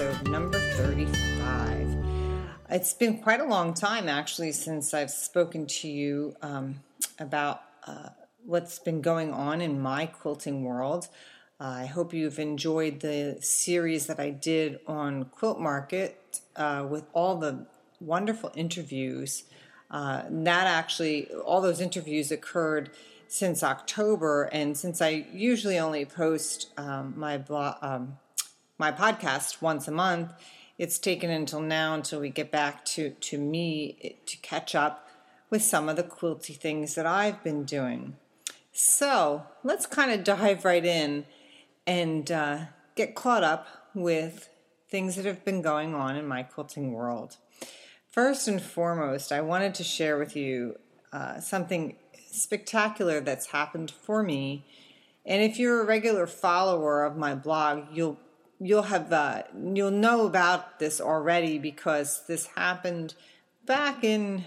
episode 0.00 0.30
number 0.30 0.58
35. 0.58 1.98
It's 2.70 2.94
been 2.94 3.18
quite 3.18 3.40
a 3.40 3.44
long 3.44 3.74
time, 3.74 4.08
actually, 4.08 4.52
since 4.52 4.94
I've 4.94 5.10
spoken 5.10 5.66
to 5.66 5.88
you 5.88 6.34
um, 6.40 6.76
about 7.18 7.60
uh, 7.86 8.08
what's 8.46 8.78
been 8.78 9.02
going 9.02 9.34
on 9.34 9.60
in 9.60 9.78
my 9.78 10.06
quilting 10.06 10.64
world. 10.64 11.08
Uh, 11.60 11.64
I 11.64 11.86
hope 11.86 12.14
you've 12.14 12.38
enjoyed 12.38 13.00
the 13.00 13.36
series 13.42 14.06
that 14.06 14.18
I 14.18 14.30
did 14.30 14.80
on 14.86 15.24
Quilt 15.26 15.60
Market 15.60 16.40
uh, 16.56 16.86
with 16.88 17.04
all 17.12 17.36
the 17.36 17.66
wonderful 18.00 18.52
interviews. 18.54 19.44
Uh, 19.90 20.22
that 20.30 20.66
actually, 20.66 21.30
all 21.44 21.60
those 21.60 21.80
interviews 21.80 22.30
occurred 22.30 22.90
since 23.28 23.62
October, 23.62 24.44
and 24.44 24.78
since 24.78 25.02
I 25.02 25.26
usually 25.30 25.78
only 25.78 26.06
post 26.06 26.70
um, 26.78 27.12
my 27.18 27.36
blog, 27.36 27.76
um, 27.82 28.16
my 28.80 28.90
podcast 28.90 29.60
once 29.60 29.86
a 29.86 29.90
month, 29.90 30.32
it's 30.78 30.98
taken 30.98 31.28
until 31.28 31.60
now 31.60 31.92
until 31.92 32.18
we 32.18 32.30
get 32.30 32.50
back 32.50 32.82
to 32.86 33.10
to 33.10 33.36
me 33.36 34.16
to 34.24 34.38
catch 34.38 34.74
up 34.74 35.06
with 35.50 35.62
some 35.62 35.86
of 35.86 35.96
the 35.96 36.02
quilty 36.02 36.56
things 36.56 36.94
that 36.94 37.04
I've 37.04 37.44
been 37.44 37.64
doing. 37.64 38.16
So 38.72 39.44
let's 39.62 39.84
kind 39.84 40.10
of 40.10 40.24
dive 40.24 40.64
right 40.64 40.84
in 40.84 41.26
and 41.86 42.30
uh, 42.30 42.58
get 42.96 43.14
caught 43.14 43.44
up 43.44 43.68
with 43.92 44.48
things 44.88 45.16
that 45.16 45.26
have 45.26 45.44
been 45.44 45.60
going 45.60 45.94
on 45.94 46.16
in 46.16 46.26
my 46.26 46.42
quilting 46.42 46.92
world. 46.92 47.36
First 48.10 48.48
and 48.48 48.62
foremost, 48.62 49.30
I 49.30 49.42
wanted 49.42 49.74
to 49.74 49.84
share 49.84 50.16
with 50.16 50.34
you 50.34 50.78
uh, 51.12 51.38
something 51.40 51.96
spectacular 52.30 53.20
that's 53.20 53.48
happened 53.48 53.90
for 53.90 54.22
me. 54.22 54.64
And 55.26 55.42
if 55.42 55.58
you're 55.58 55.82
a 55.82 55.86
regular 55.86 56.26
follower 56.26 57.04
of 57.04 57.18
my 57.18 57.34
blog, 57.34 57.84
you'll 57.92 58.18
you'll 58.60 58.82
have 58.82 59.12
uh, 59.12 59.42
you'll 59.74 59.90
know 59.90 60.26
about 60.26 60.78
this 60.78 61.00
already 61.00 61.58
because 61.58 62.22
this 62.28 62.46
happened 62.56 63.14
back 63.64 64.04
in 64.04 64.44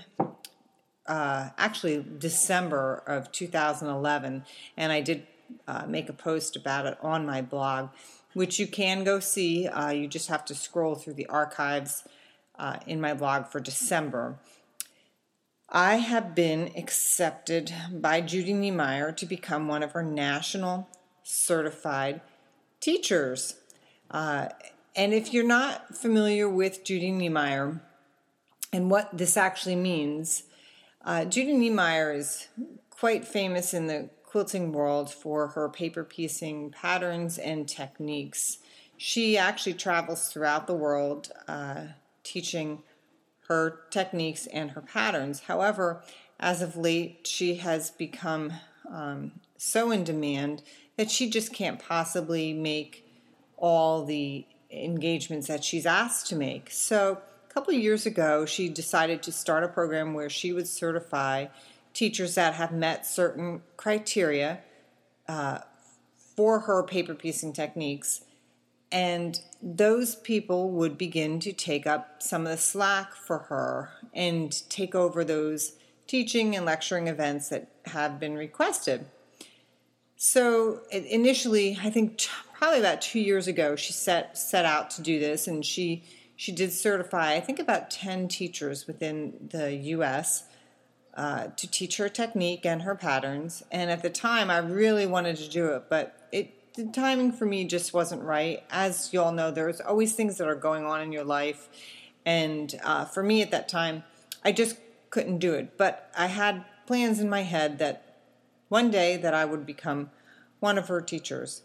uh, 1.07 1.49
actually 1.57 2.05
December 2.17 3.03
of 3.07 3.31
2011, 3.31 4.45
and 4.77 4.91
I 4.91 5.01
did 5.01 5.27
uh, 5.67 5.85
make 5.87 6.09
a 6.09 6.13
post 6.13 6.55
about 6.55 6.85
it 6.85 6.97
on 7.01 7.25
my 7.25 7.41
blog, 7.41 7.89
which 8.33 8.59
you 8.59 8.67
can 8.67 9.03
go 9.03 9.19
see. 9.19 9.67
Uh, 9.67 9.89
you 9.89 10.07
just 10.07 10.29
have 10.29 10.45
to 10.45 10.55
scroll 10.55 10.95
through 10.95 11.13
the 11.13 11.25
archives 11.25 12.03
uh, 12.57 12.77
in 12.87 13.01
my 13.01 13.13
blog 13.13 13.47
for 13.47 13.59
December. 13.59 14.37
I 15.69 15.95
have 15.95 16.35
been 16.35 16.71
accepted 16.77 17.73
by 17.91 18.21
Judy 18.21 18.53
Niemeyer 18.53 19.11
to 19.13 19.25
become 19.25 19.67
one 19.67 19.81
of 19.81 19.93
her 19.93 20.03
national 20.03 20.87
certified 21.23 22.21
teachers. 22.79 23.55
Uh, 24.13 24.47
and 24.95 25.13
if 25.13 25.33
you're 25.33 25.43
not 25.43 25.97
familiar 25.97 26.47
with 26.47 26.83
Judy 26.85 27.11
Niemeyer 27.11 27.81
and 28.71 28.89
what 28.89 29.09
this 29.17 29.35
actually 29.35 29.75
means, 29.75 30.43
uh, 31.03 31.25
Judy 31.25 31.53
Niemeyer 31.53 32.13
is 32.13 32.47
quite 32.91 33.25
famous 33.25 33.73
in 33.73 33.87
the 33.87 34.09
quilting 34.23 34.71
world 34.71 35.11
for 35.11 35.49
her 35.49 35.67
paper 35.67 36.03
piecing 36.03 36.69
patterns 36.69 37.37
and 37.37 37.67
techniques. 37.67 38.59
She 38.97 39.37
actually 39.37 39.73
travels 39.73 40.29
throughout 40.29 40.67
the 40.67 40.75
world 40.75 41.31
uh, 41.47 41.87
teaching 42.23 42.83
her 43.47 43.81
techniques 43.89 44.47
and 44.47 44.71
her 44.71 44.81
patterns. 44.81 45.41
However, 45.41 46.03
as 46.39 46.61
of 46.61 46.77
late, 46.77 47.27
she 47.27 47.55
has 47.55 47.91
become 47.91 48.53
um, 48.89 49.33
so 49.57 49.91
in 49.91 50.03
demand 50.03 50.61
that 50.97 51.09
she 51.09 51.29
just 51.29 51.53
can't 51.53 51.79
possibly 51.79 52.53
make 52.53 53.02
all 53.63 54.03
the 54.03 54.45
engagements 54.69 55.47
that 55.47 55.63
she's 55.63 55.85
asked 55.85 56.27
to 56.27 56.35
make. 56.35 56.69
So, 56.69 57.17
a 57.49 57.53
couple 57.53 57.73
of 57.73 57.79
years 57.79 58.05
ago, 58.05 58.45
she 58.45 58.67
decided 58.67 59.23
to 59.23 59.31
start 59.31 59.63
a 59.63 59.67
program 59.67 60.13
where 60.13 60.29
she 60.29 60.51
would 60.51 60.67
certify 60.67 61.45
teachers 61.93 62.35
that 62.35 62.55
have 62.55 62.73
met 62.73 63.05
certain 63.05 63.61
criteria 63.77 64.59
uh, 65.29 65.59
for 66.35 66.61
her 66.61 66.83
paper 66.83 67.13
piecing 67.15 67.53
techniques 67.53 68.25
and 68.93 69.41
those 69.59 70.13
people 70.13 70.69
would 70.69 70.99
begin 70.99 71.39
to 71.39 71.51
take 71.51 71.87
up 71.87 72.21
some 72.21 72.43
of 72.43 72.49
the 72.49 72.57
slack 72.57 73.15
for 73.15 73.39
her 73.39 73.89
and 74.13 74.69
take 74.69 74.93
over 74.93 75.23
those 75.23 75.73
teaching 76.05 76.55
and 76.55 76.63
lecturing 76.63 77.07
events 77.07 77.49
that 77.49 77.69
have 77.87 78.19
been 78.19 78.35
requested. 78.35 79.07
So 80.15 80.81
initially, 80.91 81.77
I 81.81 81.89
think 81.89 82.27
probably 82.53 82.79
about 82.79 83.01
two 83.01 83.19
years 83.19 83.47
ago, 83.47 83.75
she 83.75 83.93
set 83.93 84.37
set 84.37 84.65
out 84.65 84.89
to 84.91 85.01
do 85.01 85.19
this, 85.19 85.47
and 85.47 85.65
she 85.65 86.03
she 86.35 86.51
did 86.51 86.71
certify 86.71 87.33
I 87.33 87.39
think 87.39 87.59
about 87.59 87.91
ten 87.91 88.27
teachers 88.27 88.87
within 88.87 89.49
the 89.51 89.73
U.S. 89.73 90.43
Uh, 91.15 91.47
to 91.57 91.69
teach 91.69 91.97
her 91.97 92.09
technique 92.09 92.65
and 92.65 92.83
her 92.83 92.95
patterns. 92.95 93.63
And 93.71 93.91
at 93.91 94.01
the 94.01 94.09
time, 94.09 94.49
I 94.49 94.59
really 94.59 95.05
wanted 95.05 95.35
to 95.37 95.49
do 95.49 95.67
it, 95.73 95.83
but 95.89 96.27
it 96.31 96.73
the 96.75 96.85
timing 96.85 97.31
for 97.31 97.45
me 97.45 97.65
just 97.65 97.93
wasn't 97.93 98.23
right. 98.23 98.63
As 98.71 99.13
you 99.13 99.21
all 99.21 99.31
know, 99.31 99.51
there's 99.51 99.79
always 99.79 100.13
things 100.13 100.37
that 100.37 100.47
are 100.47 100.55
going 100.55 100.85
on 100.85 101.01
in 101.01 101.11
your 101.11 101.23
life. 101.23 101.69
And 102.25 102.73
uh, 102.83 103.05
for 103.05 103.21
me 103.21 103.41
at 103.41 103.51
that 103.51 103.69
time, 103.69 104.03
I 104.43 104.51
just 104.51 104.77
couldn't 105.09 105.37
do 105.39 105.53
it. 105.53 105.77
But 105.77 106.11
I 106.17 106.27
had 106.27 106.65
plans 106.87 107.19
in 107.19 107.29
my 107.29 107.43
head 107.43 107.77
that 107.79 108.12
one 108.73 108.89
day 108.89 109.17
that 109.17 109.35
I 109.35 109.45
would 109.45 109.67
become 109.67 110.09
one 110.59 110.79
of 110.79 110.87
her 110.87 110.99
teachers. 110.99 111.61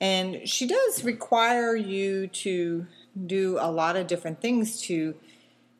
And 0.00 0.48
she 0.48 0.66
does 0.66 1.04
require 1.04 1.76
you 1.76 2.26
to 2.26 2.86
do 3.26 3.58
a 3.60 3.70
lot 3.70 3.96
of 3.96 4.06
different 4.06 4.40
things 4.40 4.80
to 4.84 5.14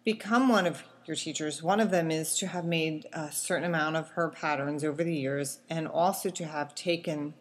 become 0.05 0.51
one 0.51 0.67
of 0.67 0.85
your 1.07 1.17
teachers. 1.17 1.63
One 1.63 1.81
of 1.81 1.91
them 1.91 2.11
is 2.11 2.37
to 2.37 2.49
have 2.49 2.67
made 2.67 3.07
a 3.15 3.33
certain 3.33 3.65
amount 3.65 3.97
of 3.97 4.11
her 4.11 4.29
patterns 4.29 4.85
over 4.85 5.03
the 5.03 5.17
years 5.17 5.61
and 5.71 5.89
also 5.89 6.29
to 6.29 6.45
have 6.45 6.75
taken 6.75 7.33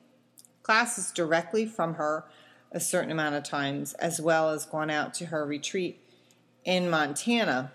classes 0.64 1.12
directly 1.12 1.66
from 1.66 1.96
her 1.96 2.24
a 2.72 2.80
certain 2.80 3.12
amount 3.12 3.36
of 3.36 3.44
times, 3.44 3.94
as 3.96 4.22
well 4.22 4.52
as 4.52 4.66
gone 4.66 4.90
out 4.90 5.14
to 5.16 5.26
her 5.26 5.46
retreat 5.46 6.00
in 6.64 6.90
Montana. 6.90 7.74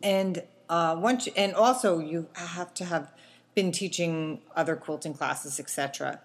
And 0.00 0.44
uh, 0.68 0.96
once, 1.00 1.26
and 1.36 1.52
also 1.52 1.98
you 1.98 2.28
have 2.34 2.72
to 2.74 2.84
have 2.84 3.10
been 3.54 3.72
teaching 3.72 4.40
other 4.54 4.76
quilting 4.76 5.14
classes, 5.14 5.58
etc. 5.58 6.20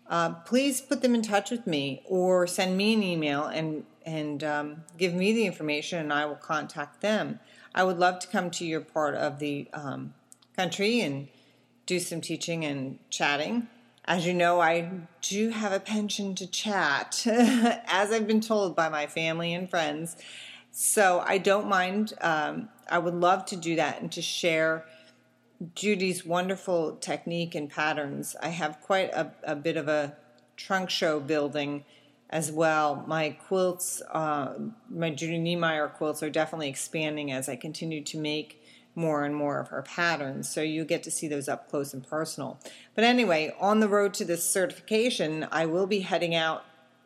uh, 0.08 0.30
please 0.30 0.80
put 0.80 1.02
them 1.02 1.14
in 1.14 1.22
touch 1.22 1.50
with 1.50 1.66
me 1.66 2.02
or 2.04 2.46
send 2.46 2.76
me 2.76 2.94
an 2.94 3.02
email 3.02 3.44
and 3.44 3.84
and 4.06 4.44
um, 4.44 4.84
give 4.98 5.14
me 5.14 5.32
the 5.32 5.46
information, 5.46 5.98
and 5.98 6.12
I 6.12 6.26
will 6.26 6.34
contact 6.34 7.00
them. 7.00 7.40
I 7.74 7.84
would 7.84 7.98
love 7.98 8.18
to 8.20 8.28
come 8.28 8.50
to 8.52 8.64
your 8.64 8.80
part 8.80 9.14
of 9.14 9.38
the 9.38 9.68
um, 9.72 10.14
country 10.56 11.00
and 11.00 11.28
do 11.86 11.98
some 11.98 12.20
teaching 12.20 12.64
and 12.64 12.98
chatting. 13.10 13.68
As 14.04 14.26
you 14.26 14.34
know, 14.34 14.60
I 14.60 14.90
do 15.22 15.48
have 15.50 15.72
a 15.72 15.80
penchant 15.80 16.38
to 16.38 16.46
chat, 16.46 17.26
as 17.26 18.12
I've 18.12 18.26
been 18.26 18.40
told 18.40 18.76
by 18.76 18.88
my 18.88 19.06
family 19.06 19.54
and 19.54 19.68
friends. 19.68 20.16
So 20.70 21.22
I 21.26 21.38
don't 21.38 21.68
mind. 21.68 22.12
Um, 22.20 22.68
I 22.88 22.98
would 22.98 23.14
love 23.14 23.46
to 23.46 23.56
do 23.56 23.76
that 23.76 24.00
and 24.00 24.12
to 24.12 24.22
share 24.22 24.84
Judy's 25.74 26.26
wonderful 26.26 26.96
technique 26.96 27.54
and 27.54 27.70
patterns. 27.70 28.36
I 28.42 28.48
have 28.48 28.80
quite 28.80 29.10
a, 29.12 29.32
a 29.42 29.56
bit 29.56 29.76
of 29.76 29.88
a 29.88 30.16
trunk 30.56 30.90
show 30.90 31.20
building 31.20 31.84
as 32.34 32.50
well. 32.50 33.04
My 33.06 33.30
quilts, 33.30 34.02
uh, 34.10 34.54
my 34.90 35.10
Judy 35.10 35.38
Niemeyer 35.38 35.86
quilts, 35.86 36.20
are 36.20 36.28
definitely 36.28 36.68
expanding 36.68 37.30
as 37.30 37.48
I 37.48 37.54
continue 37.54 38.02
to 38.02 38.18
make 38.18 38.60
more 38.96 39.24
and 39.24 39.34
more 39.34 39.60
of 39.60 39.68
her 39.68 39.82
patterns. 39.82 40.48
So 40.48 40.60
you 40.60 40.84
get 40.84 41.04
to 41.04 41.12
see 41.12 41.28
those 41.28 41.48
up 41.48 41.70
close 41.70 41.94
and 41.94 42.04
personal. 42.04 42.58
But 42.96 43.04
anyway, 43.04 43.54
on 43.60 43.78
the 43.78 43.88
road 43.88 44.14
to 44.14 44.24
this 44.24 44.48
certification, 44.48 45.46
I 45.52 45.66
will 45.66 45.86
be 45.86 46.00
heading 46.00 46.34
out 46.34 46.64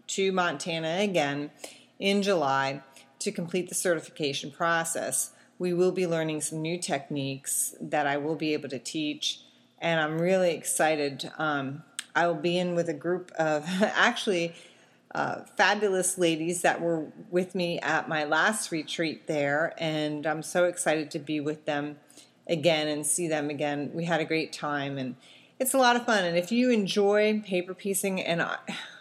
to 0.09 0.33
Montana 0.33 0.99
again 1.01 1.51
in 1.99 2.23
July 2.23 2.83
to 3.19 3.31
complete 3.31 3.69
the 3.69 3.75
certification 3.75 4.51
process. 4.51 5.33
We 5.59 5.75
will 5.75 5.93
be 5.93 6.07
learning 6.07 6.41
some 6.41 6.63
new 6.63 6.79
techniques 6.79 7.75
that 7.83 8.07
I 8.07 8.17
will 8.17 8.37
be 8.37 8.55
able 8.55 8.71
to 8.71 8.79
teach, 8.79 9.41
and 9.79 10.01
I'm 10.01 10.19
really 10.19 10.53
excited. 10.53 11.31
Um, 11.37 11.83
I 12.15 12.27
will 12.27 12.35
be 12.35 12.59
in 12.59 12.75
with 12.75 12.89
a 12.89 12.95
group 12.95 13.31
of 13.39 13.65
actually 13.83 14.55
uh, 15.15 15.43
fabulous 15.57 16.19
ladies 16.19 16.63
that 16.63 16.81
were 16.81 17.07
with 17.31 17.55
me 17.55 17.79
at 17.81 18.09
my 18.09 18.25
last 18.25 18.71
retreat 18.71 19.27
there, 19.27 19.75
and 19.79 20.27
I'm 20.27 20.43
so 20.43 20.65
excited 20.65 21.11
to 21.13 21.19
be 21.19 21.41
with 21.41 21.65
them 21.65 21.97
again 22.47 22.89
and 22.89 23.07
see 23.07 23.29
them 23.29 23.51
again. 23.51 23.91
We 23.95 24.05
had 24.05 24.21
a 24.21 24.25
great 24.25 24.53
time, 24.53 24.99
and 24.99 25.17
it's 25.59 25.75
a 25.75 25.79
lot 25.79 25.97
of 25.97 26.05
fun. 26.05 26.25
And 26.25 26.37
if 26.37 26.53
you 26.53 26.71
enjoy 26.71 27.41
paper 27.45 27.75
piecing, 27.75 28.21
and 28.21 28.43
I, 28.43 28.57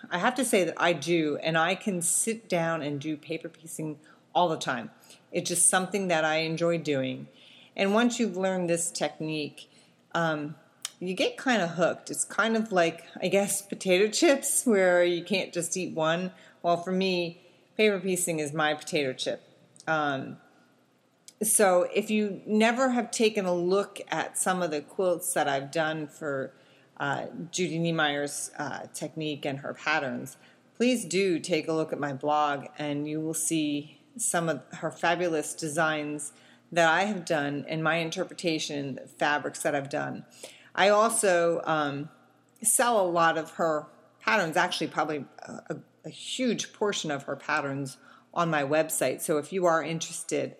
I 0.09 0.17
have 0.17 0.35
to 0.35 0.45
say 0.45 0.63
that 0.63 0.75
I 0.77 0.93
do, 0.93 1.37
and 1.43 1.57
I 1.57 1.75
can 1.75 2.01
sit 2.01 2.47
down 2.47 2.81
and 2.81 2.99
do 2.99 3.17
paper 3.17 3.49
piecing 3.49 3.99
all 4.33 4.47
the 4.47 4.57
time. 4.57 4.91
It's 5.31 5.49
just 5.49 5.69
something 5.69 6.07
that 6.07 6.23
I 6.23 6.37
enjoy 6.37 6.77
doing. 6.77 7.27
And 7.75 7.93
once 7.93 8.19
you've 8.19 8.37
learned 8.37 8.69
this 8.69 8.89
technique, 8.89 9.69
um, 10.15 10.55
you 10.99 11.13
get 11.13 11.37
kind 11.37 11.61
of 11.61 11.71
hooked. 11.71 12.09
It's 12.09 12.25
kind 12.25 12.55
of 12.55 12.71
like, 12.71 13.05
I 13.21 13.27
guess, 13.27 13.61
potato 13.73 14.07
chips, 14.09 14.65
where 14.65 15.03
you 15.03 15.23
can't 15.23 15.53
just 15.53 15.75
eat 15.77 15.93
one. 15.93 16.31
Well, 16.61 16.77
for 16.77 16.91
me, 16.91 17.41
paper 17.75 17.99
piecing 17.99 18.39
is 18.39 18.53
my 18.53 18.73
potato 18.73 19.13
chip. 19.13 19.43
Um, 19.87 20.37
so 21.43 21.87
if 21.93 22.09
you 22.09 22.41
never 22.47 22.89
have 22.89 23.11
taken 23.11 23.45
a 23.45 23.53
look 23.53 24.01
at 24.09 24.37
some 24.37 24.61
of 24.61 24.71
the 24.71 24.81
quilts 24.81 25.33
that 25.33 25.47
I've 25.47 25.71
done 25.71 26.07
for 26.07 26.51
uh, 26.99 27.27
Judy 27.51 27.77
Niemeyer's 27.77 28.49
uh, 28.57 28.87
technique 28.93 29.45
and 29.45 29.59
her 29.59 29.75
patterns, 29.75 30.37
please 30.75 31.05
do 31.05 31.39
take 31.39 31.67
a 31.67 31.73
look 31.73 31.93
at 31.93 31.99
my 31.99 32.13
blog 32.13 32.65
and 32.79 33.07
you 33.07 33.19
will 33.19 33.35
see 33.35 33.99
some 34.17 34.49
of 34.49 34.63
her 34.73 34.89
fabulous 34.89 35.53
designs 35.53 36.31
that 36.71 36.89
I 36.89 37.03
have 37.03 37.23
done 37.23 37.65
and 37.67 37.83
my 37.83 37.97
interpretation 37.97 38.99
fabrics 39.17 39.61
that 39.61 39.75
I've 39.75 39.89
done. 39.89 40.25
I 40.77 40.89
also 40.89 41.61
um, 41.65 42.09
sell 42.61 43.01
a 43.01 43.09
lot 43.09 43.37
of 43.37 43.51
her 43.51 43.87
patterns, 44.21 44.55
actually, 44.55 44.87
probably 44.87 45.25
a, 45.41 45.77
a, 46.05 46.09
huge 46.09 46.71
portion 46.71 47.11
of 47.11 47.23
her 47.23 47.35
patterns 47.35 47.97
on 48.33 48.49
my 48.49 48.63
website. 48.63 49.21
So 49.21 49.39
if 49.39 49.51
you 49.51 49.65
are 49.65 49.83
interested 49.83 50.55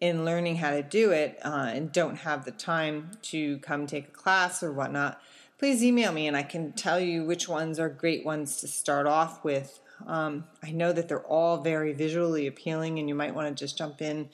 in 0.00 0.24
learning 0.24 0.56
how 0.56 0.70
to 0.72 0.82
do 0.82 1.10
it 1.12 1.38
uh, 1.44 1.70
and 1.72 1.92
don't 1.92 2.16
have 2.16 2.44
the 2.44 2.50
time 2.50 3.12
to 3.22 3.58
come 3.58 3.86
take 3.86 4.08
a 4.08 4.10
class 4.10 4.62
or 4.62 4.72
whatnot, 4.72 5.20
please 5.58 5.84
email 5.84 6.12
me 6.12 6.26
and 6.26 6.36
I 6.36 6.42
can 6.42 6.72
tell 6.72 6.98
you 6.98 7.24
which 7.24 7.48
ones 7.48 7.78
are 7.78 7.88
great 7.88 8.24
ones 8.24 8.56
to 8.60 8.68
start 8.68 9.06
off 9.06 9.44
with. 9.44 9.80
Um, 10.06 10.44
I 10.62 10.70
know 10.72 10.92
that 10.92 11.08
they're 11.08 11.26
all 11.26 11.58
very 11.58 11.92
visually 11.92 12.46
appealing, 12.46 12.98
and 12.98 13.08
you 13.08 13.14
might 13.14 13.34
want 13.34 13.54
to 13.54 13.64
just 13.64 13.76
jump 13.76 14.00
in 14.00 14.30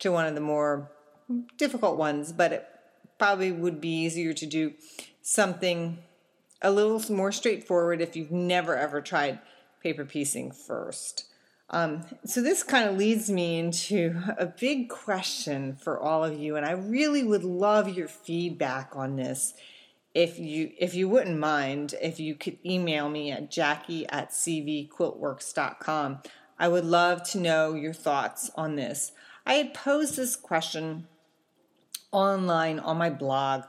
to 0.00 0.10
one 0.10 0.26
of 0.26 0.34
the 0.34 0.40
more 0.40 0.90
difficult 1.56 1.96
ones, 1.96 2.32
but 2.32 2.52
it, 2.52 2.68
probably 3.24 3.50
would 3.50 3.80
be 3.80 4.02
easier 4.04 4.34
to 4.34 4.44
do 4.44 4.74
something 5.22 5.96
a 6.60 6.70
little 6.70 7.02
more 7.10 7.32
straightforward 7.32 8.02
if 8.02 8.14
you've 8.14 8.30
never 8.30 8.76
ever 8.76 9.00
tried 9.00 9.38
paper 9.82 10.04
piecing 10.04 10.52
first. 10.52 11.24
Um, 11.70 12.04
so 12.26 12.42
this 12.42 12.62
kind 12.62 12.86
of 12.86 12.98
leads 12.98 13.30
me 13.30 13.58
into 13.58 14.22
a 14.36 14.44
big 14.44 14.90
question 14.90 15.74
for 15.74 15.98
all 15.98 16.22
of 16.22 16.38
you, 16.38 16.56
and 16.56 16.66
I 16.66 16.72
really 16.72 17.24
would 17.24 17.44
love 17.44 17.88
your 17.88 18.08
feedback 18.08 18.90
on 18.94 19.16
this. 19.16 19.54
If 20.12 20.38
you 20.38 20.72
if 20.78 20.94
you 20.94 21.08
wouldn't 21.08 21.38
mind, 21.38 21.94
if 22.02 22.20
you 22.20 22.34
could 22.34 22.58
email 22.62 23.08
me 23.08 23.30
at 23.30 23.50
jackie 23.50 24.06
at 24.10 24.32
cvquiltworks.com. 24.32 26.18
I 26.58 26.68
would 26.68 26.84
love 26.84 27.22
to 27.30 27.40
know 27.40 27.72
your 27.72 27.94
thoughts 27.94 28.50
on 28.54 28.76
this. 28.76 29.12
I 29.46 29.54
had 29.54 29.72
posed 29.72 30.16
this 30.16 30.36
question 30.36 31.08
online 32.14 32.78
on 32.78 32.96
my 32.96 33.10
blog, 33.10 33.64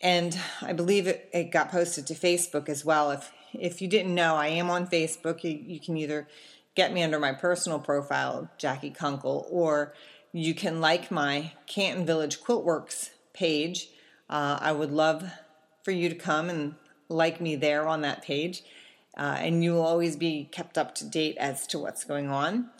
and 0.00 0.36
I 0.62 0.72
believe 0.72 1.06
it, 1.06 1.28
it 1.32 1.52
got 1.52 1.70
posted 1.70 2.06
to 2.08 2.14
Facebook 2.14 2.68
as 2.68 2.84
well. 2.84 3.10
If 3.10 3.32
if 3.52 3.80
you 3.80 3.88
didn't 3.88 4.14
know, 4.14 4.34
I 4.34 4.48
am 4.48 4.70
on 4.70 4.86
Facebook. 4.86 5.44
You, 5.44 5.50
you 5.52 5.80
can 5.80 5.96
either 5.96 6.26
get 6.74 6.92
me 6.92 7.02
under 7.02 7.18
my 7.18 7.32
personal 7.32 7.78
profile, 7.78 8.50
Jackie 8.58 8.90
Kunkel, 8.90 9.46
or 9.50 9.94
you 10.32 10.54
can 10.54 10.80
like 10.80 11.10
my 11.10 11.52
Canton 11.66 12.04
Village 12.04 12.40
Quiltworks 12.40 13.10
page. 13.32 13.88
Uh, 14.28 14.58
I 14.60 14.72
would 14.72 14.90
love 14.90 15.24
for 15.82 15.92
you 15.92 16.08
to 16.08 16.14
come 16.14 16.50
and 16.50 16.74
like 17.08 17.40
me 17.40 17.56
there 17.56 17.86
on 17.86 18.02
that 18.02 18.22
page, 18.22 18.62
uh, 19.16 19.36
and 19.38 19.62
you 19.62 19.72
will 19.72 19.86
always 19.86 20.16
be 20.16 20.48
kept 20.50 20.76
up 20.76 20.94
to 20.96 21.04
date 21.04 21.36
as 21.38 21.66
to 21.68 21.78
what's 21.78 22.04
going 22.04 22.28
on. 22.28 22.70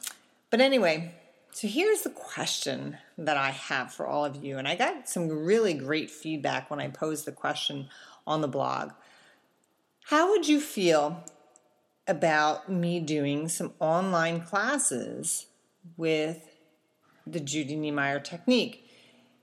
But 0.51 0.61
anyway, 0.61 1.15
so 1.53 1.69
here's 1.69 2.03
the 2.03 2.11
question 2.11 2.99
that 3.19 3.37
I 3.37 3.51
have 3.51 3.93
for 3.93 4.07
all 4.07 4.25
of 4.25 4.45
you. 4.45 4.59
And 4.59 4.69
I 4.69 4.75
got 4.75 5.09
some 5.09 5.29
really 5.29 5.75
great 5.75 6.11
feedback 6.11 6.71
when 6.71 6.81
I 6.81 6.89
posed 6.89 7.25
the 7.25 7.33
question 7.33 7.89
on 8.27 8.41
the 8.41 8.49
blog. 8.49 8.93
How 10.05 10.31
would 10.31 10.47
you 10.47 10.61
feel 10.61 11.25
about 12.07 12.71
me 12.71 13.01
doing 13.01 13.49
some 13.49 13.73
online 13.81 14.41
classes 14.41 15.47
with 15.97 16.47
the 17.27 17.41
Judy 17.41 17.77
Niemeyer 17.77 18.21
technique? 18.21 18.89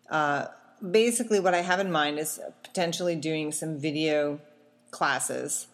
Uh, 0.10 0.48
basically, 0.92 1.40
what 1.40 1.54
I 1.54 1.62
have 1.62 1.80
in 1.80 1.92
mind 1.92 2.20
is 2.20 2.40
potentially 2.64 3.16
doing 3.16 3.52
some 3.52 3.80
video 3.80 4.40
classes. 4.92 5.68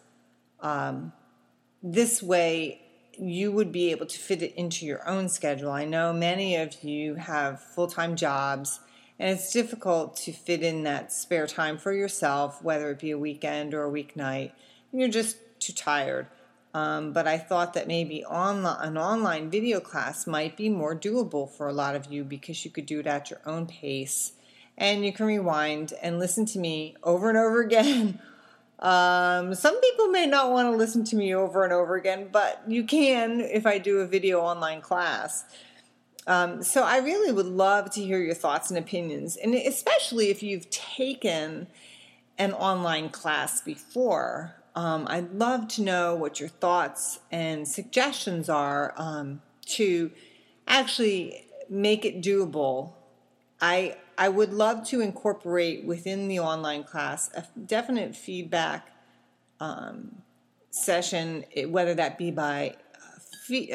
Um, 0.60 1.12
this 1.82 2.22
way, 2.22 2.80
you 3.20 3.52
would 3.52 3.70
be 3.70 3.90
able 3.90 4.06
to 4.06 4.18
fit 4.18 4.42
it 4.42 4.54
into 4.54 4.86
your 4.86 5.06
own 5.08 5.28
schedule. 5.28 5.70
I 5.70 5.84
know 5.84 6.12
many 6.12 6.56
of 6.56 6.82
you 6.82 7.16
have 7.16 7.60
full 7.60 7.86
time 7.86 8.16
jobs, 8.16 8.80
and 9.18 9.30
it's 9.30 9.52
difficult 9.52 10.16
to 10.18 10.32
fit 10.32 10.62
in 10.62 10.84
that 10.84 11.12
spare 11.12 11.46
time 11.46 11.76
for 11.76 11.92
yourself, 11.92 12.62
whether 12.62 12.90
it 12.90 12.98
be 12.98 13.10
a 13.10 13.18
weekend 13.18 13.74
or 13.74 13.84
a 13.84 13.90
weeknight. 13.90 14.52
You're 14.92 15.08
just 15.08 15.36
too 15.60 15.72
tired. 15.72 16.26
Um, 16.72 17.12
but 17.12 17.26
I 17.26 17.36
thought 17.36 17.74
that 17.74 17.88
maybe 17.88 18.24
online, 18.24 18.88
an 18.88 18.96
online 18.96 19.50
video 19.50 19.80
class 19.80 20.26
might 20.26 20.56
be 20.56 20.68
more 20.68 20.94
doable 20.94 21.50
for 21.50 21.68
a 21.68 21.72
lot 21.72 21.96
of 21.96 22.06
you 22.06 22.22
because 22.22 22.64
you 22.64 22.70
could 22.70 22.86
do 22.86 23.00
it 23.00 23.06
at 23.08 23.28
your 23.28 23.40
own 23.44 23.66
pace 23.66 24.32
and 24.78 25.04
you 25.04 25.12
can 25.12 25.26
rewind 25.26 25.92
and 26.00 26.18
listen 26.18 26.46
to 26.46 26.58
me 26.58 26.96
over 27.02 27.28
and 27.28 27.36
over 27.36 27.60
again 27.66 28.20
um, 28.80 29.54
some 29.54 29.78
people 29.80 30.08
may 30.08 30.26
not 30.26 30.50
want 30.50 30.70
to 30.72 30.76
listen 30.76 31.04
to 31.04 31.16
me 31.16 31.34
over 31.34 31.64
and 31.64 31.72
over 31.72 31.96
again, 31.96 32.28
but 32.32 32.62
you 32.66 32.84
can 32.84 33.40
if 33.40 33.66
I 33.66 33.78
do 33.78 33.98
a 33.98 34.06
video 34.06 34.40
online 34.40 34.80
class. 34.80 35.44
Um, 36.26 36.62
so 36.62 36.82
I 36.84 36.98
really 36.98 37.32
would 37.32 37.46
love 37.46 37.90
to 37.92 38.02
hear 38.02 38.20
your 38.20 38.34
thoughts 38.34 38.70
and 38.70 38.78
opinions, 38.78 39.36
and 39.36 39.54
especially 39.54 40.30
if 40.30 40.42
you've 40.42 40.68
taken 40.70 41.66
an 42.38 42.52
online 42.52 43.10
class 43.10 43.60
before. 43.60 44.56
Um, 44.74 45.06
I'd 45.10 45.32
love 45.34 45.68
to 45.68 45.82
know 45.82 46.14
what 46.14 46.40
your 46.40 46.48
thoughts 46.48 47.18
and 47.30 47.66
suggestions 47.66 48.48
are 48.48 48.94
um, 48.96 49.42
to 49.66 50.10
actually 50.66 51.44
make 51.68 52.04
it 52.04 52.22
doable. 52.22 52.92
I 53.60 53.96
I 54.20 54.28
would 54.28 54.52
love 54.52 54.86
to 54.88 55.00
incorporate 55.00 55.86
within 55.86 56.28
the 56.28 56.40
online 56.40 56.84
class 56.84 57.30
a 57.34 57.42
definite 57.58 58.14
feedback 58.14 58.92
um, 59.60 60.16
session, 60.70 61.46
whether 61.68 61.94
that 61.94 62.18
be 62.18 62.30
by 62.30 62.76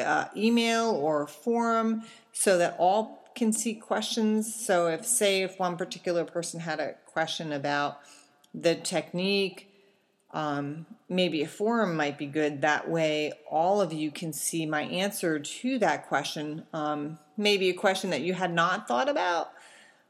uh, 0.00 0.26
email 0.36 0.90
or 0.90 1.26
forum, 1.26 2.04
so 2.32 2.58
that 2.58 2.76
all 2.78 3.28
can 3.34 3.52
see 3.52 3.74
questions. 3.74 4.54
So 4.54 4.86
if 4.86 5.04
say 5.04 5.42
if 5.42 5.58
one 5.58 5.76
particular 5.76 6.24
person 6.24 6.60
had 6.60 6.78
a 6.78 6.94
question 7.06 7.52
about 7.52 7.98
the 8.54 8.76
technique, 8.76 9.68
um, 10.32 10.86
maybe 11.08 11.42
a 11.42 11.48
forum 11.48 11.96
might 11.96 12.18
be 12.18 12.26
good. 12.26 12.60
That 12.60 12.88
way, 12.88 13.32
all 13.50 13.80
of 13.80 13.92
you 13.92 14.12
can 14.12 14.32
see 14.32 14.64
my 14.64 14.82
answer 14.82 15.40
to 15.40 15.78
that 15.80 16.06
question. 16.06 16.64
Um, 16.72 17.18
maybe 17.36 17.68
a 17.68 17.74
question 17.74 18.10
that 18.10 18.20
you 18.20 18.34
had 18.34 18.54
not 18.54 18.86
thought 18.86 19.08
about, 19.08 19.50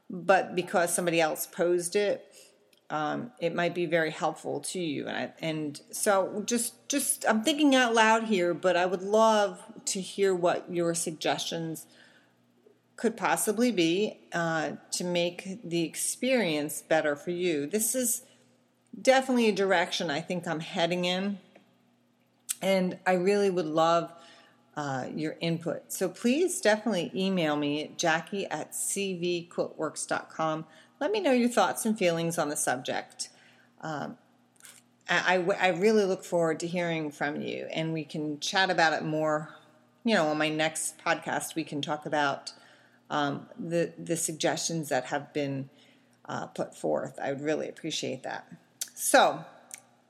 but 0.09 0.55
because 0.55 0.93
somebody 0.93 1.19
else 1.19 1.45
posed 1.45 1.95
it, 1.95 2.25
um, 2.89 3.31
it 3.39 3.53
might 3.53 3.75
be 3.75 3.85
very 3.85 4.11
helpful 4.11 4.61
to 4.61 4.79
you. 4.79 5.07
And, 5.07 5.17
I, 5.17 5.33
and 5.41 5.81
so, 5.91 6.43
just 6.45 6.87
just 6.87 7.25
I'm 7.27 7.43
thinking 7.43 7.75
out 7.75 7.93
loud 7.93 8.23
here, 8.23 8.53
but 8.53 8.77
I 8.77 8.85
would 8.85 9.01
love 9.01 9.61
to 9.85 10.01
hear 10.01 10.33
what 10.33 10.73
your 10.73 10.93
suggestions 10.93 11.85
could 12.95 13.15
possibly 13.15 13.71
be 13.71 14.19
uh, 14.33 14.71
to 14.91 15.03
make 15.03 15.59
the 15.63 15.83
experience 15.83 16.81
better 16.81 17.15
for 17.15 17.31
you. 17.31 17.67
This 17.67 17.93
is 17.93 18.23
definitely 18.99 19.49
a 19.49 19.53
direction 19.53 20.09
I 20.09 20.21
think 20.21 20.47
I'm 20.47 20.61
heading 20.61 21.05
in. 21.05 21.39
And 22.61 22.97
I 23.05 23.13
really 23.13 23.51
would 23.51 23.67
love 23.67 24.11
uh, 24.77 25.05
your 25.13 25.35
input. 25.41 25.91
So 25.91 26.07
please 26.07 26.61
definitely 26.61 27.11
email 27.15 27.55
me 27.55 27.91
jackie 27.97 28.45
at 28.45 28.73
cvquiltworks.com. 28.73 30.65
Let 30.99 31.11
me 31.11 31.19
know 31.19 31.31
your 31.31 31.49
thoughts 31.49 31.83
and 31.85 31.97
feelings 31.97 32.37
on 32.37 32.49
the 32.49 32.55
subject. 32.55 33.29
Um, 33.81 34.17
I, 35.09 35.43
I, 35.59 35.69
really 35.69 36.03
look 36.03 36.23
forward 36.23 36.59
to 36.59 36.67
hearing 36.67 37.11
from 37.11 37.41
you, 37.41 37.65
and 37.71 37.93
we 37.93 38.03
can 38.03 38.39
chat 38.39 38.69
about 38.69 38.93
it 38.93 39.03
more. 39.03 39.55
You 40.03 40.15
know, 40.15 40.27
on 40.27 40.37
my 40.37 40.49
next 40.49 40.99
podcast, 41.03 41.55
we 41.55 41.63
can 41.63 41.81
talk 41.81 42.05
about 42.05 42.51
um, 43.09 43.47
the 43.57 43.93
the 43.97 44.17
suggestions 44.17 44.89
that 44.89 45.05
have 45.05 45.31
been 45.33 45.69
uh, 46.25 46.47
put 46.47 46.75
forth. 46.75 47.17
I 47.23 47.31
would 47.31 47.41
really 47.41 47.69
appreciate 47.69 48.23
that. 48.23 48.51
So, 48.93 49.45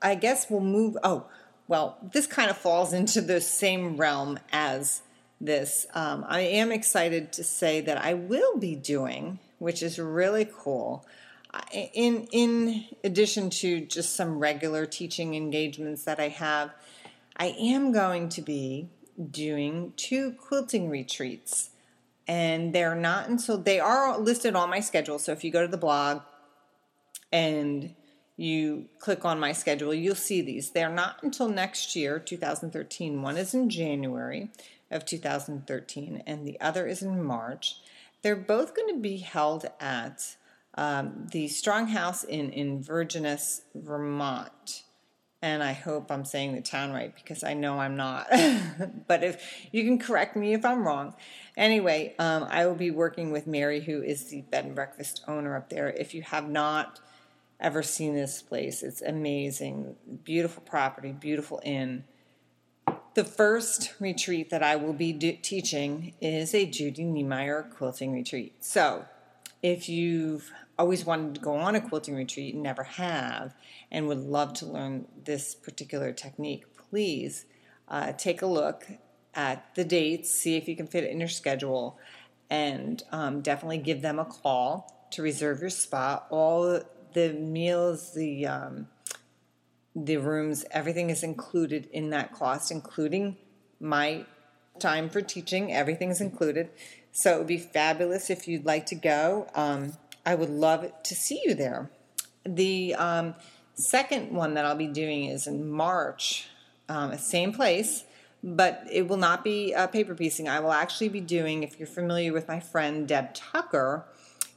I 0.02 0.14
guess 0.14 0.50
we'll 0.50 0.60
move. 0.60 0.96
Oh, 1.04 1.26
well, 1.68 1.98
this 2.02 2.26
kind 2.26 2.50
of 2.50 2.56
falls 2.56 2.92
into 2.94 3.20
the 3.20 3.40
same 3.40 3.98
realm 3.98 4.38
as 4.50 5.02
this. 5.40 5.86
Um, 5.94 6.24
I 6.26 6.40
am 6.40 6.72
excited 6.72 7.32
to 7.34 7.44
say 7.44 7.82
that 7.82 7.98
I 7.98 8.14
will 8.14 8.58
be 8.58 8.74
doing, 8.74 9.38
which 9.58 9.82
is 9.82 9.98
really 9.98 10.48
cool. 10.50 11.06
In 11.94 12.26
in 12.32 12.84
addition 13.04 13.50
to 13.50 13.80
just 13.80 14.16
some 14.16 14.38
regular 14.38 14.86
teaching 14.86 15.34
engagements 15.34 16.04
that 16.04 16.18
I 16.18 16.28
have, 16.28 16.70
I 17.36 17.54
am 17.58 17.92
going 17.92 18.28
to 18.30 18.42
be 18.42 18.88
doing 19.30 19.92
two 19.96 20.32
quilting 20.32 20.88
retreats, 20.88 21.70
and 22.26 22.74
they're 22.74 22.94
not 22.94 23.28
until 23.28 23.58
they 23.58 23.80
are 23.80 24.18
listed 24.18 24.56
on 24.56 24.70
my 24.70 24.80
schedule. 24.80 25.18
So 25.18 25.32
if 25.32 25.44
you 25.44 25.50
go 25.50 25.62
to 25.62 25.68
the 25.68 25.78
blog 25.78 26.22
and 27.32 27.94
you 28.38 28.86
click 29.00 29.24
on 29.24 29.40
my 29.40 29.52
schedule, 29.52 29.92
you'll 29.92 30.14
see 30.14 30.40
these. 30.40 30.70
They're 30.70 30.88
not 30.88 31.16
until 31.22 31.48
next 31.48 31.96
year, 31.96 32.20
2013. 32.20 33.20
One 33.20 33.36
is 33.36 33.52
in 33.52 33.68
January 33.68 34.50
of 34.92 35.04
2013, 35.04 36.22
and 36.24 36.46
the 36.46 36.58
other 36.60 36.86
is 36.86 37.02
in 37.02 37.22
March. 37.22 37.76
They're 38.22 38.36
both 38.36 38.76
going 38.76 38.94
to 38.94 39.00
be 39.00 39.18
held 39.18 39.66
at 39.80 40.36
um, 40.76 41.26
the 41.32 41.48
Strong 41.48 41.88
House 41.88 42.22
in 42.22 42.80
Virginus, 42.80 43.62
Vermont. 43.74 44.84
And 45.42 45.62
I 45.62 45.72
hope 45.72 46.10
I'm 46.10 46.24
saying 46.24 46.54
the 46.54 46.60
town 46.60 46.92
right 46.92 47.14
because 47.14 47.42
I 47.42 47.54
know 47.54 47.80
I'm 47.80 47.96
not. 47.96 48.28
but 49.08 49.24
if 49.24 49.68
you 49.72 49.84
can 49.84 49.98
correct 49.98 50.36
me 50.36 50.52
if 50.52 50.64
I'm 50.64 50.86
wrong. 50.86 51.14
Anyway, 51.56 52.14
um, 52.20 52.46
I 52.48 52.66
will 52.66 52.74
be 52.76 52.92
working 52.92 53.32
with 53.32 53.48
Mary, 53.48 53.80
who 53.80 54.00
is 54.02 54.30
the 54.30 54.42
bed 54.42 54.64
and 54.64 54.74
breakfast 54.76 55.24
owner 55.26 55.56
up 55.56 55.70
there. 55.70 55.90
If 55.90 56.14
you 56.14 56.22
have 56.22 56.48
not 56.48 57.00
ever 57.60 57.82
seen 57.82 58.14
this 58.14 58.42
place. 58.42 58.82
It's 58.82 59.02
amazing. 59.02 59.96
Beautiful 60.24 60.62
property, 60.62 61.12
beautiful 61.12 61.60
inn. 61.64 62.04
The 63.14 63.24
first 63.24 63.94
retreat 63.98 64.50
that 64.50 64.62
I 64.62 64.76
will 64.76 64.92
be 64.92 65.12
do- 65.12 65.38
teaching 65.42 66.14
is 66.20 66.54
a 66.54 66.66
Judy 66.66 67.04
Niemeyer 67.04 67.68
quilting 67.76 68.12
retreat. 68.12 68.54
So, 68.60 69.06
if 69.62 69.88
you've 69.88 70.52
always 70.78 71.04
wanted 71.04 71.34
to 71.34 71.40
go 71.40 71.56
on 71.56 71.74
a 71.74 71.80
quilting 71.80 72.14
retreat 72.14 72.54
and 72.54 72.62
never 72.62 72.84
have, 72.84 73.54
and 73.90 74.06
would 74.06 74.18
love 74.20 74.52
to 74.54 74.66
learn 74.66 75.06
this 75.24 75.54
particular 75.54 76.12
technique, 76.12 76.64
please 76.76 77.44
uh, 77.88 78.12
take 78.12 78.42
a 78.42 78.46
look 78.46 78.86
at 79.34 79.74
the 79.74 79.84
dates, 79.84 80.30
see 80.30 80.56
if 80.56 80.68
you 80.68 80.76
can 80.76 80.86
fit 80.86 81.04
it 81.04 81.10
in 81.10 81.18
your 81.18 81.28
schedule, 81.28 81.98
and 82.50 83.02
um, 83.10 83.40
definitely 83.40 83.78
give 83.78 84.00
them 84.00 84.18
a 84.18 84.24
call 84.24 85.08
to 85.10 85.22
reserve 85.22 85.60
your 85.60 85.70
spot. 85.70 86.26
All 86.30 86.80
the 87.14 87.32
meals, 87.32 88.14
the 88.14 88.46
um, 88.46 88.88
the 89.94 90.16
rooms, 90.16 90.64
everything 90.70 91.10
is 91.10 91.22
included 91.22 91.88
in 91.92 92.10
that 92.10 92.32
cost, 92.32 92.70
including 92.70 93.36
my 93.80 94.24
time 94.78 95.08
for 95.08 95.20
teaching. 95.20 95.72
Everything's 95.72 96.20
included. 96.20 96.70
So 97.12 97.34
it 97.34 97.38
would 97.38 97.46
be 97.46 97.58
fabulous 97.58 98.30
if 98.30 98.46
you'd 98.46 98.64
like 98.64 98.86
to 98.86 98.94
go. 98.94 99.48
Um, 99.54 99.94
I 100.24 100.34
would 100.34 100.50
love 100.50 100.92
to 101.02 101.14
see 101.14 101.40
you 101.44 101.54
there. 101.54 101.90
The 102.44 102.94
um, 102.94 103.34
second 103.74 104.32
one 104.32 104.54
that 104.54 104.64
I'll 104.64 104.76
be 104.76 104.86
doing 104.86 105.24
is 105.24 105.46
in 105.46 105.68
March, 105.68 106.48
um, 106.88 107.16
same 107.18 107.52
place, 107.52 108.04
but 108.42 108.84
it 108.90 109.08
will 109.08 109.16
not 109.16 109.42
be 109.42 109.74
uh, 109.74 109.86
paper 109.88 110.14
piecing. 110.14 110.48
I 110.48 110.60
will 110.60 110.72
actually 110.72 111.08
be 111.08 111.20
doing, 111.20 111.62
if 111.62 111.78
you're 111.78 111.88
familiar 111.88 112.32
with 112.32 112.46
my 112.46 112.60
friend 112.60 113.08
Deb 113.08 113.34
Tucker, 113.34 114.04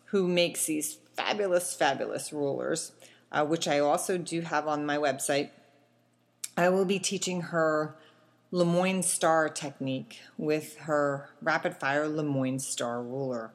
who 0.05 0.27
makes 0.27 0.65
these 0.65 0.97
fabulous, 1.25 1.73
fabulous 1.73 2.33
rulers, 2.33 2.91
uh, 3.31 3.45
which 3.45 3.67
I 3.67 3.79
also 3.79 4.17
do 4.17 4.41
have 4.41 4.67
on 4.67 4.85
my 4.85 4.97
website. 4.97 5.49
I 6.57 6.69
will 6.69 6.85
be 6.85 6.99
teaching 6.99 7.41
her 7.41 7.95
Lemoyne 8.51 9.03
Star 9.03 9.47
technique 9.47 10.19
with 10.37 10.77
her 10.79 11.29
rapid 11.41 11.77
fire 11.77 12.07
Lemoyne 12.07 12.59
Star 12.59 13.01
ruler. 13.01 13.51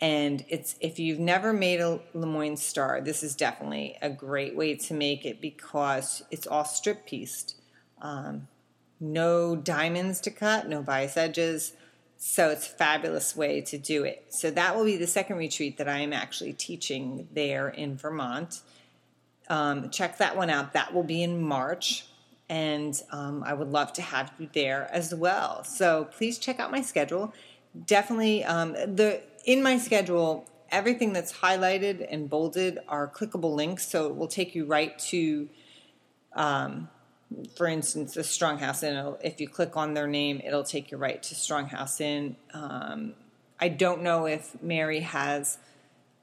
And 0.00 0.44
it's 0.48 0.76
if 0.80 0.98
you've 0.98 1.18
never 1.18 1.52
made 1.52 1.80
a 1.80 2.00
Lemoyne 2.14 2.56
Star, 2.56 3.00
this 3.00 3.22
is 3.22 3.34
definitely 3.34 3.96
a 4.02 4.10
great 4.10 4.56
way 4.56 4.74
to 4.74 4.94
make 4.94 5.24
it 5.24 5.40
because 5.40 6.22
it's 6.30 6.46
all 6.46 6.64
strip 6.64 7.06
pieced. 7.06 7.56
Um, 8.00 8.48
no 9.00 9.56
diamonds 9.56 10.20
to 10.22 10.30
cut, 10.30 10.68
no 10.68 10.82
bias 10.82 11.16
edges. 11.16 11.72
So 12.24 12.50
it's 12.50 12.68
a 12.68 12.70
fabulous 12.70 13.34
way 13.34 13.62
to 13.62 13.76
do 13.76 14.04
it. 14.04 14.26
So 14.28 14.52
that 14.52 14.76
will 14.76 14.84
be 14.84 14.96
the 14.96 15.08
second 15.08 15.38
retreat 15.38 15.78
that 15.78 15.88
I 15.88 15.98
am 15.98 16.12
actually 16.12 16.52
teaching 16.52 17.26
there 17.32 17.68
in 17.68 17.96
Vermont. 17.96 18.60
Um, 19.48 19.90
check 19.90 20.18
that 20.18 20.36
one 20.36 20.48
out. 20.48 20.72
That 20.72 20.94
will 20.94 21.02
be 21.02 21.24
in 21.24 21.42
March. 21.42 22.06
And 22.48 22.94
um, 23.10 23.42
I 23.44 23.54
would 23.54 23.72
love 23.72 23.92
to 23.94 24.02
have 24.02 24.30
you 24.38 24.48
there 24.52 24.88
as 24.92 25.12
well. 25.12 25.64
So 25.64 26.04
please 26.16 26.38
check 26.38 26.60
out 26.60 26.70
my 26.70 26.80
schedule. 26.80 27.34
Definitely, 27.86 28.44
um, 28.44 28.74
the 28.74 29.20
in 29.44 29.60
my 29.60 29.76
schedule, 29.76 30.48
everything 30.70 31.12
that's 31.12 31.32
highlighted 31.32 32.06
and 32.08 32.30
bolded 32.30 32.78
are 32.86 33.08
clickable 33.08 33.52
links, 33.52 33.88
so 33.88 34.06
it 34.06 34.14
will 34.14 34.28
take 34.28 34.54
you 34.54 34.64
right 34.64 34.96
to 35.10 35.48
um, 36.34 36.88
for 37.56 37.66
instance, 37.66 38.14
the 38.14 38.22
Stronghouse 38.22 38.82
Inn, 38.82 39.14
if 39.22 39.40
you 39.40 39.48
click 39.48 39.76
on 39.76 39.94
their 39.94 40.06
name, 40.06 40.40
it'll 40.44 40.64
take 40.64 40.90
you 40.90 40.98
right 40.98 41.22
to 41.22 41.34
Stronghouse 41.34 42.00
Inn. 42.00 42.36
Um, 42.52 43.14
I 43.60 43.68
don't 43.68 44.02
know 44.02 44.26
if 44.26 44.60
Mary 44.62 45.00
has 45.00 45.58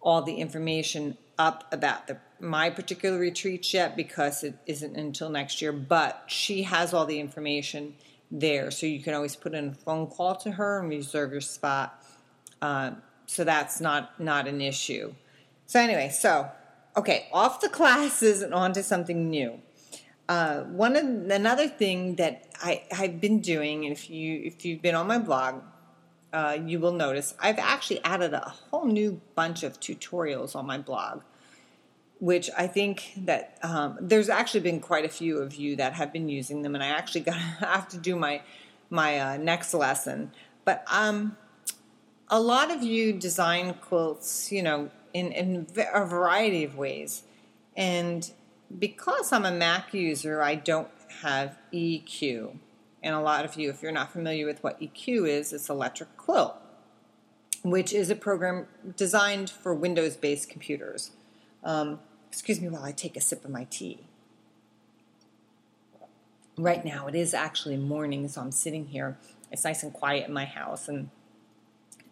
all 0.01 0.21
the 0.21 0.35
information 0.35 1.17
up 1.37 1.71
about 1.71 2.07
the 2.07 2.17
my 2.41 2.69
particular 2.69 3.19
retreats 3.19 3.73
yet 3.73 3.95
because 3.97 4.43
it 4.43 4.55
isn't 4.65 4.95
until 4.95 5.29
next 5.29 5.61
year, 5.61 5.71
but 5.71 6.23
she 6.27 6.63
has 6.63 6.93
all 6.93 7.05
the 7.05 7.19
information 7.19 7.95
there. 8.31 8.71
So 8.71 8.85
you 8.85 9.01
can 9.01 9.13
always 9.13 9.35
put 9.35 9.53
in 9.53 9.69
a 9.69 9.73
phone 9.73 10.07
call 10.07 10.35
to 10.37 10.51
her 10.51 10.79
and 10.79 10.89
reserve 10.89 11.31
your 11.31 11.41
spot. 11.41 12.01
Uh, 12.61 12.91
so 13.25 13.43
that's 13.43 13.81
not 13.81 14.19
not 14.19 14.47
an 14.47 14.61
issue. 14.61 15.13
So 15.65 15.79
anyway, 15.79 16.09
so 16.09 16.49
okay, 16.95 17.27
off 17.31 17.61
the 17.61 17.69
classes 17.69 18.41
and 18.41 18.53
on 18.53 18.73
to 18.73 18.83
something 18.83 19.29
new. 19.29 19.61
Uh, 20.29 20.61
one 20.65 20.95
of, 20.95 21.03
another 21.31 21.67
thing 21.67 22.15
that 22.17 22.43
I, 22.61 22.83
have 22.91 23.19
been 23.19 23.39
doing, 23.39 23.85
and 23.85 23.91
if 23.91 24.11
you 24.11 24.39
if 24.45 24.63
you've 24.63 24.79
been 24.79 24.93
on 24.93 25.07
my 25.07 25.17
blog, 25.17 25.63
uh, 26.31 26.55
you 26.63 26.79
will 26.79 26.91
notice 26.91 27.33
I've 27.39 27.57
actually 27.57 28.03
added 28.03 28.33
a 28.33 28.53
whole 28.69 28.85
new 28.85 29.19
bunch 29.33 29.63
of 29.63 29.79
tutorials 29.79 30.55
on 30.55 30.67
my 30.67 30.77
blog, 30.77 31.23
which 32.19 32.47
I 32.55 32.67
think 32.67 33.13
that 33.25 33.57
um, 33.63 33.97
there's 33.99 34.29
actually 34.29 34.59
been 34.59 34.79
quite 34.79 35.03
a 35.03 35.09
few 35.09 35.39
of 35.39 35.55
you 35.55 35.75
that 35.77 35.93
have 35.93 36.13
been 36.13 36.29
using 36.29 36.61
them, 36.61 36.75
and 36.75 36.83
I 36.83 36.89
actually 36.89 37.21
got 37.29 37.35
have 37.35 37.89
to 37.89 37.97
do 37.97 38.15
my 38.15 38.43
my 38.91 39.19
uh, 39.19 39.37
next 39.37 39.73
lesson. 39.73 40.31
But 40.63 40.85
um, 40.91 41.37
a 42.27 42.39
lot 42.39 42.69
of 42.69 42.83
you 42.83 43.13
design 43.13 43.73
quilts, 43.81 44.51
you 44.51 44.61
know, 44.61 44.91
in 45.11 45.31
in 45.31 45.65
a 45.91 46.05
variety 46.05 46.63
of 46.65 46.77
ways, 46.77 47.23
and 47.75 48.31
because 48.77 49.31
I'm 49.31 49.45
a 49.45 49.51
Mac 49.51 49.93
user, 49.93 50.41
I 50.41 50.55
don't 50.55 50.89
have 51.21 51.57
EQ. 51.73 52.57
And 53.01 53.15
a 53.15 53.19
lot 53.19 53.45
of 53.45 53.55
you, 53.55 53.69
if 53.69 53.81
you're 53.81 53.91
not 53.91 54.11
familiar 54.11 54.45
with 54.45 54.63
what 54.63 54.79
EQ 54.79 55.27
is, 55.27 55.53
it's 55.53 55.69
electric 55.69 56.15
quilt. 56.17 56.55
which 57.63 57.93
is 57.93 58.09
a 58.09 58.15
program 58.15 58.67
designed 58.95 59.49
for 59.49 59.73
Windows 59.73 60.15
based 60.15 60.49
computers. 60.49 61.11
Um, 61.63 61.99
excuse 62.29 62.61
me 62.61 62.69
while 62.69 62.83
I 62.83 62.91
take 62.91 63.17
a 63.17 63.21
sip 63.21 63.43
of 63.43 63.51
my 63.51 63.65
tea. 63.65 63.99
Right 66.57 66.83
now, 66.83 67.07
it 67.07 67.15
is 67.15 67.33
actually 67.33 67.77
morning, 67.77 68.27
so 68.27 68.41
I'm 68.41 68.51
sitting 68.51 68.87
here. 68.87 69.17
It's 69.51 69.63
nice 69.63 69.83
and 69.83 69.93
quiet 69.93 70.27
in 70.27 70.33
my 70.33 70.45
house, 70.45 70.87
and 70.87 71.09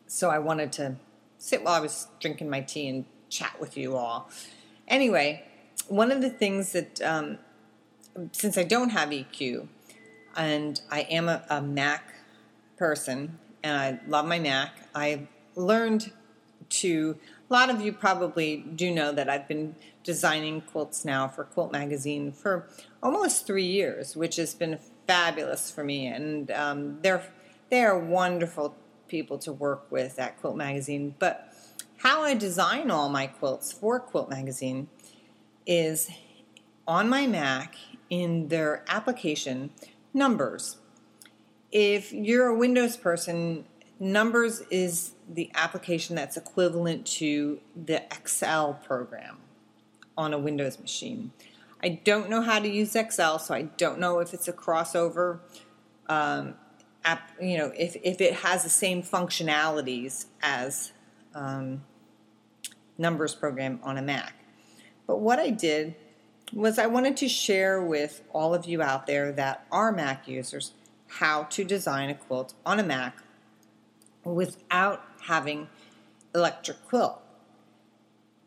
so 0.06 0.30
I 0.30 0.40
wanted 0.40 0.72
to 0.74 0.96
sit 1.38 1.64
while 1.64 1.76
I 1.76 1.80
was 1.80 2.08
drinking 2.20 2.50
my 2.50 2.62
tea 2.62 2.88
and 2.88 3.06
chat 3.30 3.60
with 3.60 3.78
you 3.78 3.96
all. 3.96 4.30
Anyway, 4.88 5.47
one 5.88 6.12
of 6.12 6.22
the 6.22 6.30
things 6.30 6.74
that, 6.74 7.02
um, 7.02 7.38
since 8.32 8.58
I 8.58 8.64
don't 8.64 8.90
have 8.90 9.10
EQ, 9.10 9.68
and 10.36 10.80
I 10.92 11.02
am 11.02 11.30
a, 11.30 11.44
a 11.50 11.62
Mac 11.62 12.14
person, 12.78 13.38
and 13.64 13.78
I 13.78 14.00
love 14.08 14.26
my 14.26 14.40
Mac, 14.40 14.72
I've 14.94 15.28
learned 15.56 16.12
to, 16.70 17.18
a 17.50 17.54
lot 17.54 17.70
of 17.70 17.82
you 17.82 17.94
probably 17.94 18.58
do 18.58 18.92
know 18.92 19.12
that 19.12 19.30
I've 19.30 19.48
been 19.48 19.76
designing 20.04 20.62
quilts 20.62 21.06
now 21.06 21.28
for 21.28 21.44
Quilt 21.44 21.72
Magazine 21.72 22.32
for 22.32 22.68
almost 23.02 23.48
three 23.48 23.66
years, 23.66 24.16
which 24.16 24.36
has 24.36 24.54
been 24.54 24.80
fabulous 25.06 25.72
for 25.72 25.84
me. 25.84 26.08
And 26.08 26.52
um, 26.52 27.00
they're, 27.02 27.24
they 27.70 27.84
are 27.84 27.98
wonderful 27.98 28.76
people 29.08 29.38
to 29.40 29.54
work 29.54 29.90
with 29.92 30.20
at 30.20 30.40
Quilt 30.40 30.56
Magazine. 30.56 31.16
But 31.20 31.54
how 31.98 32.22
I 32.22 32.36
design 32.36 32.92
all 32.92 33.10
my 33.10 33.28
quilts 33.28 33.72
for 33.72 34.00
Quilt 34.00 34.30
Magazine 34.30 34.88
is 35.68 36.10
on 36.88 37.10
my 37.10 37.28
Mac 37.28 37.76
in 38.10 38.48
their 38.48 38.84
application, 38.88 39.70
Numbers. 40.14 40.78
If 41.72 42.14
you're 42.14 42.48
a 42.48 42.56
Windows 42.58 42.98
person, 42.98 43.66
Numbers 44.00 44.62
is 44.72 45.12
the 45.30 45.52
application 45.54 46.16
that's 46.16 46.38
equivalent 46.38 47.06
to 47.06 47.60
the 47.76 48.04
Excel 48.04 48.74
program 48.74 49.38
on 50.18 50.34
a 50.34 50.40
Windows 50.40 50.80
machine. 50.80 51.32
I 51.84 51.90
don't 51.90 52.30
know 52.30 52.42
how 52.42 52.60
to 52.60 52.68
use 52.68 52.96
Excel, 52.96 53.38
so 53.38 53.54
I 53.54 53.64
don't 53.64 54.00
know 54.00 54.20
if 54.20 54.34
it's 54.34 54.48
a 54.48 54.54
crossover 54.54 55.40
um, 56.08 56.56
app. 57.04 57.32
You 57.40 57.58
know, 57.58 57.72
if 57.78 57.96
if 58.04 58.22
it 58.22 58.34
has 58.34 58.64
the 58.64 58.70
same 58.70 59.04
functionalities 59.04 60.26
as 60.42 60.94
um, 61.36 61.84
Numbers 62.98 63.36
program 63.36 63.80
on 63.84 63.98
a 63.98 64.02
Mac. 64.02 64.37
But 65.08 65.22
what 65.22 65.40
I 65.40 65.50
did 65.50 65.96
was 66.54 66.78
I 66.78 66.86
wanted 66.86 67.18
to 67.18 67.30
share 67.30 67.82
with 67.82 68.22
all 68.34 68.54
of 68.54 68.66
you 68.66 68.82
out 68.82 69.08
there 69.08 69.32
that 69.32 69.66
are 69.72 69.92
Mac 69.92 70.28
users 70.28 70.74
how 71.08 71.44
to 71.44 71.64
design 71.64 72.10
a 72.10 72.16
quilt 72.16 72.54
on 72.66 72.80
a 72.80 72.84
Mac 72.84 73.18
without 74.24 75.02
having 75.22 75.68
electric 76.36 76.86
quilt. 76.86 77.22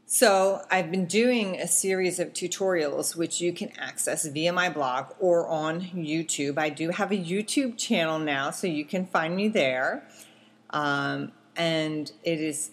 So 0.07 0.63
I've 0.71 0.91
been 0.91 1.07
doing 1.07 1.61
a 1.61 1.69
series 1.69 2.19
of 2.19 2.33
tutorials 2.33 3.15
which 3.15 3.41
you 3.41 3.53
can 3.53 3.71
access 3.79 4.27
via 4.27 4.53
my 4.53 4.69
blog 4.69 5.13
or 5.21 5.47
on 5.47 5.83
YouTube. 5.83 6.59
I 6.59 6.69
do 6.69 6.91
have 6.91 7.13
a 7.13 7.17
YouTube 7.17 7.79
channel 7.79 8.19
now, 8.19 8.51
so 8.51 8.67
you 8.67 8.85
can 8.85 9.07
find 9.07 9.37
me 9.37 9.47
there. 9.49 10.03
Um, 10.71 11.31
and 11.57 12.11
it 12.25 12.41
is 12.41 12.73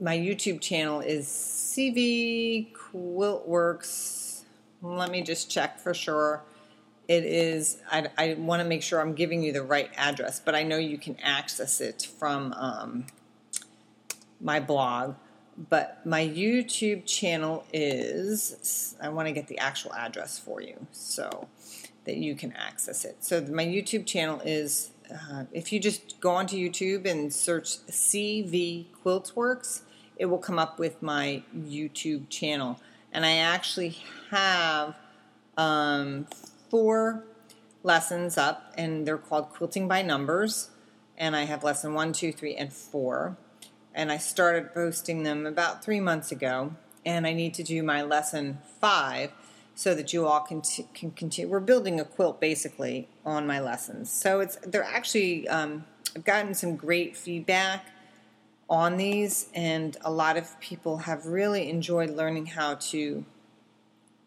my 0.00 0.16
YouTube 0.16 0.60
channel 0.60 1.00
is 1.00 1.26
CV 1.26 2.72
Quiltworks. 2.92 4.42
Let 4.82 5.10
me 5.10 5.22
just 5.22 5.50
check 5.50 5.80
for 5.80 5.92
sure 5.92 6.42
it 7.08 7.24
is 7.24 7.78
i, 7.90 8.06
I 8.16 8.34
want 8.34 8.62
to 8.62 8.68
make 8.68 8.82
sure 8.82 9.00
i'm 9.00 9.14
giving 9.14 9.42
you 9.42 9.52
the 9.52 9.62
right 9.62 9.90
address 9.96 10.38
but 10.38 10.54
i 10.54 10.62
know 10.62 10.76
you 10.76 10.98
can 10.98 11.18
access 11.20 11.80
it 11.80 12.06
from 12.18 12.52
um, 12.52 13.06
my 14.40 14.60
blog 14.60 15.14
but 15.70 16.04
my 16.04 16.24
youtube 16.24 17.06
channel 17.06 17.64
is 17.72 18.94
i 19.00 19.08
want 19.08 19.26
to 19.26 19.32
get 19.32 19.48
the 19.48 19.58
actual 19.58 19.92
address 19.94 20.38
for 20.38 20.60
you 20.60 20.86
so 20.92 21.48
that 22.04 22.18
you 22.18 22.34
can 22.34 22.52
access 22.52 23.04
it 23.04 23.16
so 23.20 23.40
my 23.40 23.64
youtube 23.64 24.06
channel 24.06 24.40
is 24.44 24.90
uh, 25.10 25.44
if 25.52 25.72
you 25.72 25.80
just 25.80 26.20
go 26.20 26.30
onto 26.30 26.56
youtube 26.56 27.06
and 27.06 27.32
search 27.32 27.78
cv 27.86 28.84
quiltworks 29.02 29.80
it 30.18 30.26
will 30.26 30.38
come 30.38 30.58
up 30.58 30.78
with 30.78 31.02
my 31.02 31.42
youtube 31.56 32.28
channel 32.28 32.80
and 33.12 33.24
i 33.24 33.32
actually 33.32 33.96
have 34.30 34.94
um, 35.58 36.26
four 36.70 37.24
lessons 37.82 38.38
up, 38.38 38.72
and 38.76 39.06
they're 39.06 39.18
called 39.18 39.50
Quilting 39.50 39.88
by 39.88 40.02
Numbers. 40.02 40.70
And 41.18 41.34
I 41.34 41.44
have 41.44 41.64
lesson 41.64 41.94
one, 41.94 42.12
two, 42.12 42.32
three, 42.32 42.54
and 42.54 42.72
four. 42.72 43.36
And 43.94 44.12
I 44.12 44.18
started 44.18 44.72
posting 44.72 45.24
them 45.24 45.46
about 45.46 45.84
three 45.84 46.00
months 46.00 46.30
ago. 46.30 46.74
And 47.04 47.26
I 47.26 47.32
need 47.32 47.54
to 47.54 47.62
do 47.62 47.82
my 47.82 48.02
lesson 48.02 48.58
five 48.80 49.32
so 49.74 49.94
that 49.94 50.12
you 50.12 50.26
all 50.26 50.40
can, 50.40 50.60
t- 50.60 50.86
can 50.94 51.10
continue. 51.12 51.50
We're 51.50 51.60
building 51.60 51.98
a 51.98 52.04
quilt 52.04 52.40
basically 52.40 53.08
on 53.24 53.46
my 53.46 53.60
lessons. 53.60 54.10
So 54.12 54.40
it's 54.40 54.56
they're 54.56 54.84
actually 54.84 55.48
um, 55.48 55.84
I've 56.14 56.24
gotten 56.24 56.54
some 56.54 56.76
great 56.76 57.16
feedback 57.16 57.86
on 58.68 58.96
these, 58.96 59.48
and 59.54 59.96
a 60.02 60.10
lot 60.10 60.36
of 60.36 60.58
people 60.60 60.98
have 60.98 61.26
really 61.26 61.70
enjoyed 61.70 62.10
learning 62.10 62.46
how 62.46 62.74
to 62.74 63.24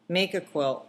make 0.10 0.34
a 0.34 0.42
quilt 0.42 0.86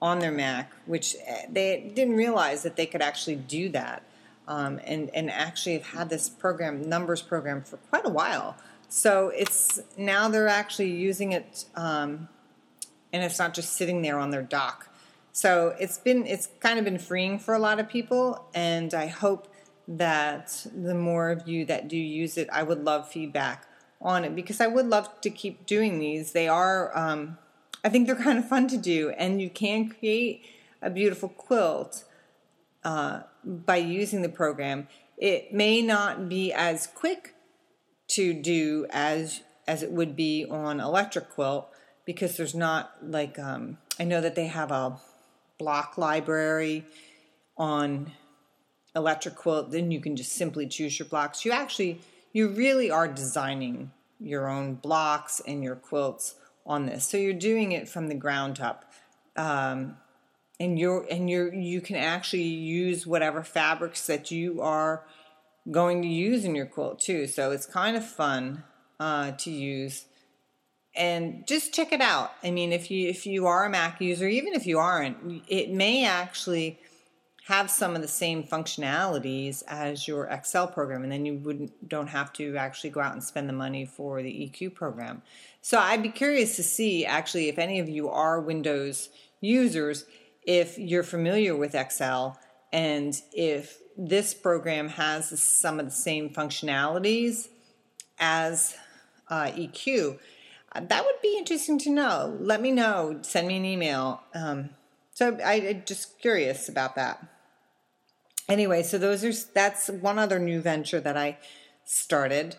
on 0.00 0.18
their 0.18 0.32
Mac, 0.32 0.72
which 0.86 1.14
eh, 1.26 1.46
they 1.50 1.92
didn't 1.94 2.16
realize 2.16 2.62
that 2.62 2.76
they 2.76 2.86
could 2.86 3.02
actually 3.02 3.36
do 3.36 3.68
that. 3.70 4.02
Um, 4.48 4.80
and, 4.84 5.10
and 5.14 5.30
actually 5.30 5.74
have 5.74 5.86
had 5.86 6.10
this 6.10 6.28
program, 6.28 6.88
numbers 6.88 7.22
program, 7.22 7.62
for 7.62 7.76
quite 7.76 8.04
a 8.04 8.08
while. 8.08 8.56
So 8.88 9.28
it's 9.28 9.80
now 9.96 10.28
they're 10.28 10.48
actually 10.48 10.90
using 10.90 11.30
it, 11.30 11.66
um, 11.76 12.28
and 13.12 13.22
it's 13.22 13.38
not 13.38 13.54
just 13.54 13.74
sitting 13.74 14.02
there 14.02 14.18
on 14.18 14.30
their 14.30 14.42
dock. 14.42 14.88
So 15.32 15.76
it's 15.78 15.98
been 15.98 16.26
it's 16.26 16.48
kind 16.58 16.80
of 16.80 16.84
been 16.84 16.98
freeing 16.98 17.38
for 17.38 17.54
a 17.54 17.60
lot 17.60 17.78
of 17.78 17.88
people, 17.88 18.44
and 18.52 18.92
I 18.92 19.06
hope 19.06 19.49
that 19.90 20.66
the 20.72 20.94
more 20.94 21.30
of 21.30 21.48
you 21.48 21.64
that 21.64 21.88
do 21.88 21.96
use 21.96 22.36
it, 22.36 22.48
I 22.52 22.62
would 22.62 22.84
love 22.84 23.08
feedback 23.08 23.66
on 24.00 24.24
it 24.24 24.36
because 24.36 24.60
I 24.60 24.68
would 24.68 24.86
love 24.86 25.20
to 25.22 25.30
keep 25.30 25.66
doing 25.66 25.98
these. 25.98 26.32
They 26.32 26.46
are 26.46 26.96
um, 26.96 27.38
I 27.84 27.88
think 27.88 28.06
they're 28.06 28.16
kind 28.16 28.38
of 28.38 28.48
fun 28.48 28.68
to 28.68 28.76
do, 28.76 29.10
and 29.10 29.42
you 29.42 29.50
can 29.50 29.88
create 29.88 30.44
a 30.80 30.90
beautiful 30.90 31.28
quilt 31.28 32.04
uh, 32.84 33.22
by 33.44 33.76
using 33.76 34.22
the 34.22 34.28
program. 34.28 34.86
It 35.18 35.52
may 35.52 35.82
not 35.82 36.28
be 36.28 36.52
as 36.52 36.86
quick 36.86 37.34
to 38.12 38.32
do 38.32 38.86
as 38.90 39.42
as 39.66 39.82
it 39.82 39.90
would 39.90 40.16
be 40.16 40.46
on 40.48 40.80
electric 40.80 41.30
quilt 41.30 41.68
because 42.04 42.36
there's 42.36 42.54
not 42.54 42.92
like 43.02 43.38
um, 43.38 43.78
I 43.98 44.04
know 44.04 44.20
that 44.20 44.36
they 44.36 44.46
have 44.46 44.70
a 44.70 44.98
block 45.58 45.98
library 45.98 46.84
on 47.56 48.12
electric 48.94 49.36
quilt. 49.36 49.70
Then 49.70 49.90
you 49.90 50.00
can 50.00 50.16
just 50.16 50.32
simply 50.32 50.66
choose 50.66 50.98
your 50.98 51.06
blocks. 51.06 51.44
You 51.44 51.52
actually 51.52 52.00
you 52.32 52.48
really 52.48 52.90
are 52.90 53.08
designing 53.08 53.90
your 54.20 54.48
own 54.48 54.74
blocks 54.74 55.40
and 55.46 55.64
your 55.64 55.76
quilts 55.76 56.34
on 56.66 56.86
this. 56.86 57.06
So 57.06 57.16
you're 57.16 57.32
doing 57.32 57.72
it 57.72 57.88
from 57.88 58.08
the 58.08 58.14
ground 58.14 58.60
up. 58.60 58.92
Um, 59.36 59.96
and 60.58 60.78
you're 60.78 61.06
and 61.10 61.30
you're 61.30 61.52
you 61.52 61.80
can 61.80 61.96
actually 61.96 62.42
use 62.42 63.06
whatever 63.06 63.42
fabrics 63.42 64.06
that 64.06 64.30
you 64.30 64.60
are 64.60 65.04
going 65.70 66.02
to 66.02 66.08
use 66.08 66.44
in 66.44 66.54
your 66.54 66.66
quilt 66.66 67.00
too. 67.00 67.26
So 67.26 67.50
it's 67.50 67.66
kind 67.66 67.96
of 67.96 68.04
fun 68.06 68.64
uh, 68.98 69.32
to 69.32 69.50
use. 69.50 70.04
And 70.94 71.46
just 71.46 71.72
check 71.72 71.92
it 71.92 72.00
out. 72.00 72.32
I 72.42 72.50
mean, 72.50 72.72
if 72.72 72.90
you 72.90 73.08
if 73.08 73.24
you 73.24 73.46
are 73.46 73.64
a 73.64 73.70
Mac 73.70 74.00
user, 74.00 74.28
even 74.28 74.54
if 74.54 74.66
you 74.66 74.78
aren't, 74.78 75.42
it 75.48 75.70
may 75.70 76.04
actually 76.04 76.78
have 77.50 77.68
some 77.68 77.96
of 77.96 78.00
the 78.02 78.08
same 78.08 78.44
functionalities 78.44 79.64
as 79.66 80.06
your 80.06 80.26
Excel 80.26 80.68
program, 80.68 81.02
and 81.02 81.10
then 81.10 81.26
you 81.26 81.34
wouldn't 81.34 81.88
don't 81.88 82.06
have 82.06 82.32
to 82.34 82.56
actually 82.56 82.90
go 82.90 83.00
out 83.00 83.12
and 83.12 83.24
spend 83.24 83.48
the 83.48 83.52
money 83.52 83.84
for 83.84 84.22
the 84.22 84.30
EQ 84.30 84.72
program. 84.72 85.20
So 85.60 85.76
I'd 85.76 86.00
be 86.00 86.10
curious 86.10 86.54
to 86.56 86.62
see 86.62 87.04
actually 87.04 87.48
if 87.48 87.58
any 87.58 87.80
of 87.80 87.88
you 87.88 88.08
are 88.08 88.40
Windows 88.40 89.08
users, 89.40 90.04
if 90.44 90.78
you're 90.78 91.02
familiar 91.02 91.56
with 91.56 91.74
Excel 91.74 92.38
and 92.72 93.20
if 93.32 93.78
this 93.96 94.32
program 94.32 94.88
has 94.88 95.42
some 95.42 95.80
of 95.80 95.86
the 95.86 95.92
same 95.92 96.30
functionalities 96.30 97.48
as 98.20 98.76
uh, 99.28 99.50
EQ. 99.56 100.20
That 100.72 101.04
would 101.04 101.20
be 101.20 101.36
interesting 101.36 101.80
to 101.80 101.90
know. 101.90 102.36
Let 102.38 102.62
me 102.62 102.70
know. 102.70 103.18
Send 103.22 103.48
me 103.48 103.56
an 103.56 103.64
email. 103.64 104.22
Um, 104.34 104.70
so 105.14 105.36
I, 105.44 105.54
am 105.54 105.82
just 105.84 106.20
curious 106.20 106.68
about 106.68 106.94
that. 106.94 107.39
Anyway, 108.50 108.82
so 108.82 108.98
those 108.98 109.24
are 109.24 109.32
that's 109.54 109.88
one 109.88 110.18
other 110.18 110.40
new 110.40 110.60
venture 110.60 111.00
that 111.00 111.16
I 111.16 111.38
started 111.84 112.56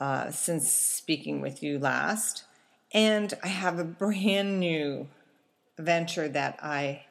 uh, 0.00 0.30
since 0.30 0.72
speaking 0.72 1.42
with 1.42 1.62
you 1.62 1.78
last. 1.78 2.44
And 2.92 3.34
I 3.42 3.48
have 3.48 3.78
a 3.78 3.84
brand 3.84 4.58
new 4.58 5.08
venture 5.78 6.28
that 6.28 6.58
I 6.62 7.04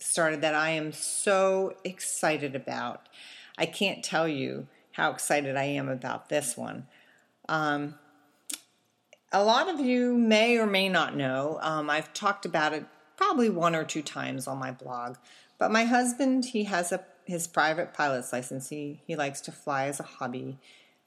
started 0.00 0.40
that 0.40 0.54
I 0.54 0.70
am 0.70 0.92
so 0.92 1.76
excited 1.84 2.56
about. 2.56 3.08
I 3.56 3.66
can't 3.66 4.02
tell 4.02 4.26
you 4.26 4.66
how 4.92 5.12
excited 5.12 5.56
I 5.56 5.64
am 5.64 5.88
about 5.88 6.28
this 6.28 6.56
one. 6.56 6.88
Um, 7.48 7.94
a 9.32 9.44
lot 9.44 9.68
of 9.68 9.78
you 9.78 10.16
may 10.16 10.58
or 10.58 10.66
may 10.66 10.88
not 10.88 11.14
know. 11.14 11.58
Um, 11.62 11.88
I've 11.88 12.12
talked 12.12 12.44
about 12.44 12.72
it 12.72 12.84
probably 13.16 13.48
one 13.48 13.76
or 13.76 13.84
two 13.84 14.02
times 14.02 14.48
on 14.48 14.58
my 14.58 14.72
blog. 14.72 15.16
But 15.58 15.70
my 15.70 15.84
husband, 15.84 16.46
he 16.46 16.64
has 16.64 16.90
a 16.90 17.04
his 17.30 17.46
private 17.46 17.94
pilot's 17.94 18.32
license. 18.32 18.68
He 18.68 19.00
he 19.06 19.14
likes 19.16 19.40
to 19.42 19.52
fly 19.52 19.86
as 19.86 20.00
a 20.00 20.02
hobby, 20.02 20.58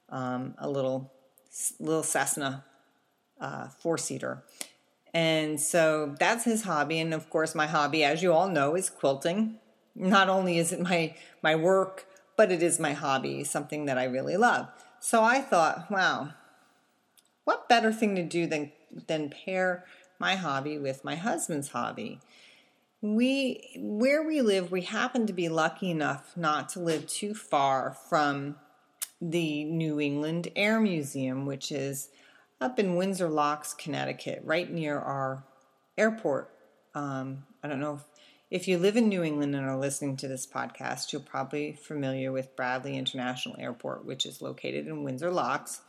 um, 0.08 0.54
a 0.58 0.68
little 0.68 1.12
little 1.78 2.02
Cessna 2.02 2.64
uh, 3.40 3.68
four 3.68 3.98
seater, 3.98 4.42
and 5.12 5.60
so 5.60 6.14
that's 6.18 6.44
his 6.44 6.62
hobby. 6.62 6.98
And 6.98 7.12
of 7.12 7.28
course, 7.28 7.54
my 7.54 7.66
hobby, 7.66 8.02
as 8.02 8.22
you 8.22 8.32
all 8.32 8.48
know, 8.48 8.74
is 8.74 8.90
quilting. 8.90 9.56
Not 9.94 10.28
only 10.28 10.58
is 10.58 10.72
it 10.72 10.80
my 10.80 11.14
my 11.42 11.54
work, 11.54 12.06
but 12.36 12.50
it 12.50 12.62
is 12.62 12.80
my 12.80 12.94
hobby, 12.94 13.44
something 13.44 13.84
that 13.84 13.98
I 13.98 14.04
really 14.04 14.36
love. 14.36 14.68
So 15.00 15.22
I 15.22 15.42
thought, 15.42 15.90
wow, 15.90 16.30
what 17.44 17.68
better 17.68 17.92
thing 17.92 18.16
to 18.16 18.22
do 18.22 18.46
than 18.46 18.72
than 19.06 19.28
pair 19.28 19.84
my 20.18 20.36
hobby 20.36 20.78
with 20.78 21.04
my 21.04 21.16
husband's 21.16 21.68
hobby? 21.68 22.20
We 23.04 23.68
where 23.76 24.22
we 24.22 24.40
live, 24.40 24.72
we 24.72 24.80
happen 24.80 25.26
to 25.26 25.34
be 25.34 25.50
lucky 25.50 25.90
enough 25.90 26.34
not 26.38 26.70
to 26.70 26.80
live 26.80 27.06
too 27.06 27.34
far 27.34 27.94
from 28.08 28.56
the 29.20 29.64
New 29.64 30.00
England 30.00 30.48
Air 30.56 30.80
Museum, 30.80 31.44
which 31.44 31.70
is 31.70 32.08
up 32.62 32.78
in 32.78 32.96
Windsor 32.96 33.28
Locks, 33.28 33.74
Connecticut, 33.74 34.40
right 34.42 34.72
near 34.72 34.98
our 34.98 35.44
airport. 35.98 36.50
Um, 36.94 37.44
I 37.62 37.68
don't 37.68 37.78
know 37.78 37.96
if, 37.96 38.04
if 38.50 38.68
you 38.68 38.78
live 38.78 38.96
in 38.96 39.10
New 39.10 39.22
England 39.22 39.54
and 39.54 39.66
are 39.66 39.76
listening 39.76 40.16
to 40.16 40.28
this 40.28 40.46
podcast, 40.46 41.12
you're 41.12 41.20
probably 41.20 41.74
familiar 41.74 42.32
with 42.32 42.56
Bradley 42.56 42.96
International 42.96 43.54
Airport, 43.58 44.06
which 44.06 44.24
is 44.24 44.40
located 44.40 44.86
in 44.86 45.04
Windsor 45.04 45.30
Locks. 45.30 45.82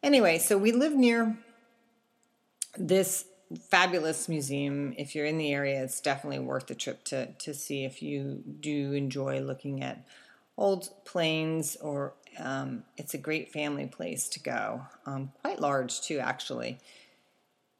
Anyway, 0.00 0.38
so 0.38 0.56
we 0.56 0.70
live 0.70 0.94
near 0.94 1.36
this 2.78 3.24
fabulous 3.68 4.28
museum. 4.28 4.94
If 4.96 5.14
you're 5.14 5.26
in 5.26 5.38
the 5.38 5.52
area, 5.52 5.82
it's 5.82 6.00
definitely 6.00 6.38
worth 6.40 6.66
the 6.66 6.74
trip 6.74 7.04
to, 7.04 7.32
to 7.32 7.54
see 7.54 7.84
if 7.84 8.02
you 8.02 8.42
do 8.60 8.92
enjoy 8.92 9.40
looking 9.40 9.82
at 9.82 10.04
old 10.56 10.90
planes 11.04 11.76
or 11.76 12.14
um, 12.38 12.84
it's 12.96 13.14
a 13.14 13.18
great 13.18 13.52
family 13.52 13.86
place 13.86 14.28
to 14.28 14.40
go. 14.40 14.82
Um, 15.06 15.32
quite 15.42 15.60
large, 15.60 16.00
too, 16.00 16.18
actually. 16.18 16.78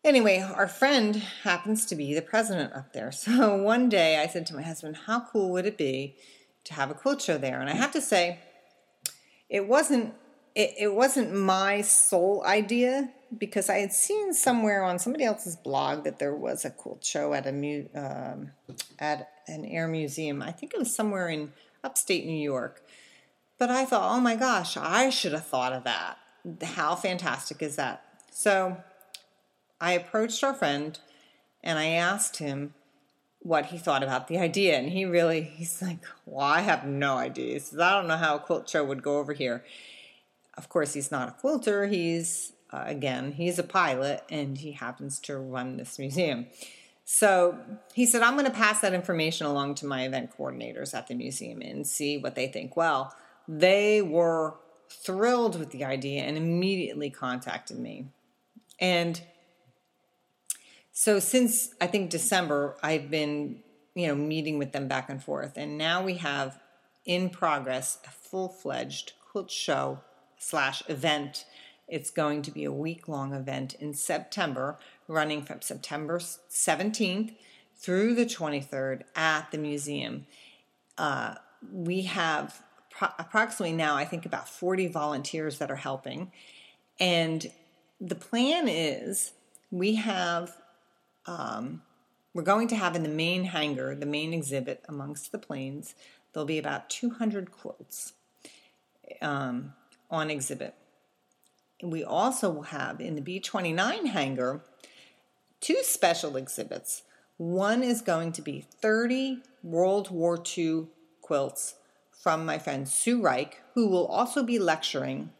Anyway, 0.03 0.39
our 0.39 0.67
friend 0.67 1.17
happens 1.43 1.85
to 1.87 1.95
be 1.95 2.15
the 2.15 2.23
president 2.23 2.73
up 2.73 2.93
there. 2.93 3.13
So 3.21 3.63
one 3.63 3.89
day 3.89 4.19
I 4.19 4.27
said 4.27 4.47
to 4.47 4.57
my 4.57 4.63
husband, 4.63 4.97
How 5.07 5.21
cool 5.21 5.51
would 5.51 5.67
it 5.67 5.77
be 5.77 6.17
to 6.65 6.75
have 6.75 6.91
a 6.91 6.95
quilt 6.95 7.23
show 7.23 7.39
there? 7.39 7.61
And 7.61 7.69
I 7.69 7.75
have 7.75 7.93
to 7.93 8.01
say, 8.01 8.41
it 9.49 9.67
wasn't 9.67 10.15
it, 10.55 10.75
it 10.79 10.95
wasn't 10.95 11.35
my 11.35 11.81
sole 11.83 12.43
idea 12.45 13.11
because 13.37 13.71
I 13.71 13.79
had 13.79 13.93
seen 13.93 14.33
somewhere 14.35 14.83
on 14.83 14.99
somebody 14.99 15.25
else's 15.25 15.57
blog 15.57 16.05
that 16.05 16.19
there 16.19 16.35
was 16.35 16.65
a 16.65 16.71
quilt 16.71 17.05
show 17.05 17.33
at 17.33 17.47
a 17.47 17.53
mu- 17.53 17.89
um, 17.95 18.51
at 18.99 19.31
an 19.47 19.65
air 19.65 19.87
museum. 19.87 20.43
I 20.43 20.53
think 20.53 20.75
it 20.75 20.79
was 20.79 20.95
somewhere 20.95 21.29
in 21.29 21.53
upstate 21.85 22.27
New 22.27 22.33
York. 22.33 22.83
But 23.59 23.71
I 23.71 23.85
thought, 23.85 24.17
oh 24.17 24.21
my 24.21 24.37
gosh, 24.37 24.77
I 24.77 25.11
should 25.11 25.33
have 25.33 25.47
thought 25.47 25.73
of 25.73 25.85
that. 25.85 26.17
How 26.63 26.95
fantastic 26.97 27.63
is 27.63 27.77
that? 27.77 28.03
So 28.33 28.79
I 29.81 29.93
approached 29.93 30.43
our 30.43 30.55
friend 30.55 30.99
and 31.63 31.79
I 31.79 31.89
asked 31.89 32.39
him 32.39 32.75
what 33.41 33.67
he 33.67 33.79
thought 33.79 34.03
about 34.03 34.29
the 34.29 34.39
idea. 34.39 34.79
And 34.79 34.89
he 34.91 35.05
really, 35.05 35.43
he's 35.43 35.81
like, 35.83 35.99
well, 36.25 36.45
I 36.45 36.61
have 36.61 36.87
no 36.87 37.17
idea. 37.17 37.55
He 37.55 37.59
says, 37.59 37.79
I 37.79 37.93
don't 37.93 38.09
know 38.09 38.17
how 38.17 38.37
a 38.37 38.41
quilt 38.41 38.69
show 38.69 38.85
would 38.85 39.03
go 39.03 39.19
over 39.19 39.33
here. 39.33 39.65
Of 40.61 40.69
course, 40.69 40.93
he's 40.93 41.11
not 41.11 41.27
a 41.27 41.33
quilter. 41.33 41.87
He's, 41.87 42.53
uh, 42.71 42.85
again, 42.85 43.33
he's 43.33 43.59
a 43.59 43.63
pilot 43.63 44.23
and 44.29 44.59
he 44.59 44.73
happens 44.73 45.19
to 45.21 45.39
run 45.39 45.79
this 45.79 45.99
museum. 45.99 46.49
So 47.07 47.59
he 47.95 48.05
said, 48.05 48.21
I'm 48.21 48.35
going 48.35 48.45
to 48.45 48.53
pass 48.53 48.81
that 48.83 48.93
information 48.93 49.47
along 49.47 49.77
to 49.77 49.87
my 49.87 50.05
event 50.05 50.37
coordinators 50.37 50.93
at 50.93 51.07
the 51.07 51.15
museum 51.15 51.63
and 51.63 51.87
see 51.87 52.19
what 52.19 52.35
they 52.35 52.47
think. 52.47 52.77
Well, 52.77 53.15
they 53.49 54.03
were 54.03 54.57
thrilled 54.91 55.59
with 55.59 55.71
the 55.71 55.83
idea 55.83 56.25
and 56.25 56.37
immediately 56.37 57.09
contacted 57.09 57.79
me. 57.79 58.09
And 58.79 59.19
so 60.93 61.21
since 61.21 61.75
I 61.81 61.87
think 61.87 62.11
December, 62.11 62.77
I've 62.83 63.11
been, 63.11 63.61
you 63.95 64.09
know, 64.09 64.15
meeting 64.15 64.59
with 64.59 64.73
them 64.73 64.89
back 64.89 65.09
and 65.09 65.25
forth. 65.25 65.55
And 65.57 65.79
now 65.79 66.05
we 66.05 66.19
have 66.19 66.61
in 67.07 67.31
progress 67.31 67.99
a 68.07 68.11
full-fledged 68.11 69.15
quilt 69.33 69.51
show 69.51 70.01
slash 70.41 70.83
event. 70.89 71.45
It's 71.87 72.11
going 72.11 72.43
to 72.43 72.51
be 72.51 72.65
a 72.65 72.73
week 72.73 73.07
long 73.07 73.33
event 73.33 73.75
in 73.75 73.95
September, 73.95 74.79
running 75.07 75.43
from 75.43 75.61
September 75.61 76.19
17th 76.19 77.35
through 77.77 78.15
the 78.15 78.27
23rd 78.27 79.03
at 79.15 79.51
the 79.53 79.59
museum. 79.59 80.27
Uh, 80.99 81.35
we 81.73 82.03
have 82.03 82.63
pro- 82.91 83.09
approximately 83.19 83.77
now, 83.77 83.95
I 83.97 84.05
think, 84.05 84.27
about 84.27 84.49
40 84.49 84.89
volunteers 84.89 85.59
that 85.59 85.71
are 85.71 85.77
helping. 85.77 86.33
And 86.99 87.51
the 88.01 88.15
plan 88.15 88.67
is 88.69 89.33
we 89.71 89.97
have, 89.97 90.57
um, 91.27 91.83
we're 92.35 92.43
going 92.43 92.69
to 92.69 92.77
have 92.77 92.97
in 92.97 93.03
the 93.03 93.09
main 93.09 93.45
hangar, 93.45 93.95
the 93.95 94.07
main 94.07 94.33
exhibit 94.33 94.85
amongst 94.89 95.33
the 95.33 95.39
planes, 95.39 95.95
there'll 96.33 96.47
be 96.47 96.59
about 96.59 96.89
200 96.89 97.51
quilts. 97.51 98.13
Um, 99.21 99.75
on 100.11 100.31
exhibit. 100.31 100.75
We 101.83 102.05
also 102.05 102.63
have 102.63 103.01
in 103.01 103.15
the 103.15 103.23
B29 103.23 104.07
hangar 104.07 104.63
two 105.61 105.83
special 105.83 106.37
exhibits. 106.37 107.03
One 107.37 107.83
is 107.83 108.03
going 108.03 108.33
to 108.33 108.43
be 108.43 108.61
30 108.61 109.43
World 109.63 110.11
War 110.11 110.43
II 110.57 110.87
quilts 111.23 111.77
from 112.11 112.45
my 112.45 112.59
friend 112.59 112.87
Sue 112.87 113.23
Reich, 113.23 113.63
who 113.75 113.89
will 113.89 114.07
also 114.07 114.43
be 114.43 114.59
lecturing 114.59 115.31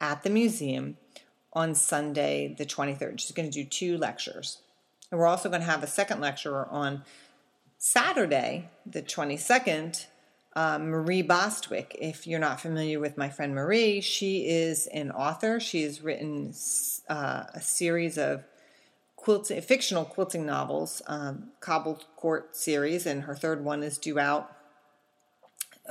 at 0.00 0.22
the 0.22 0.30
museum 0.30 0.96
on 1.52 1.74
Sunday, 1.74 2.54
the 2.56 2.64
23rd. 2.64 3.20
She's 3.20 3.32
going 3.32 3.50
to 3.50 3.62
do 3.62 3.68
two 3.68 3.98
lectures. 3.98 4.58
And 5.10 5.20
we're 5.20 5.26
also 5.26 5.50
going 5.50 5.60
to 5.60 5.66
have 5.66 5.82
a 5.82 5.86
second 5.88 6.20
lecturer 6.20 6.66
on 6.70 7.02
Saturday, 7.76 8.70
the 8.86 9.02
22nd, 9.02 10.06
uh, 10.54 10.78
Marie 10.78 11.22
Bostwick. 11.22 11.96
If 12.00 12.26
you're 12.26 12.40
not 12.40 12.60
familiar 12.60 13.00
with 13.00 13.16
my 13.16 13.28
friend 13.28 13.54
Marie, 13.54 14.00
she 14.00 14.46
is 14.48 14.86
an 14.88 15.10
author. 15.10 15.60
She 15.60 15.82
has 15.82 16.02
written 16.02 16.54
uh, 17.08 17.44
a 17.54 17.60
series 17.60 18.18
of 18.18 18.44
fictional 19.62 20.04
quilting 20.04 20.44
novels, 20.44 21.00
um, 21.06 21.50
Cobbled 21.60 22.06
Court 22.16 22.56
series, 22.56 23.06
and 23.06 23.22
her 23.22 23.34
third 23.34 23.64
one 23.64 23.82
is 23.82 23.98
due 23.98 24.18
out 24.18 24.50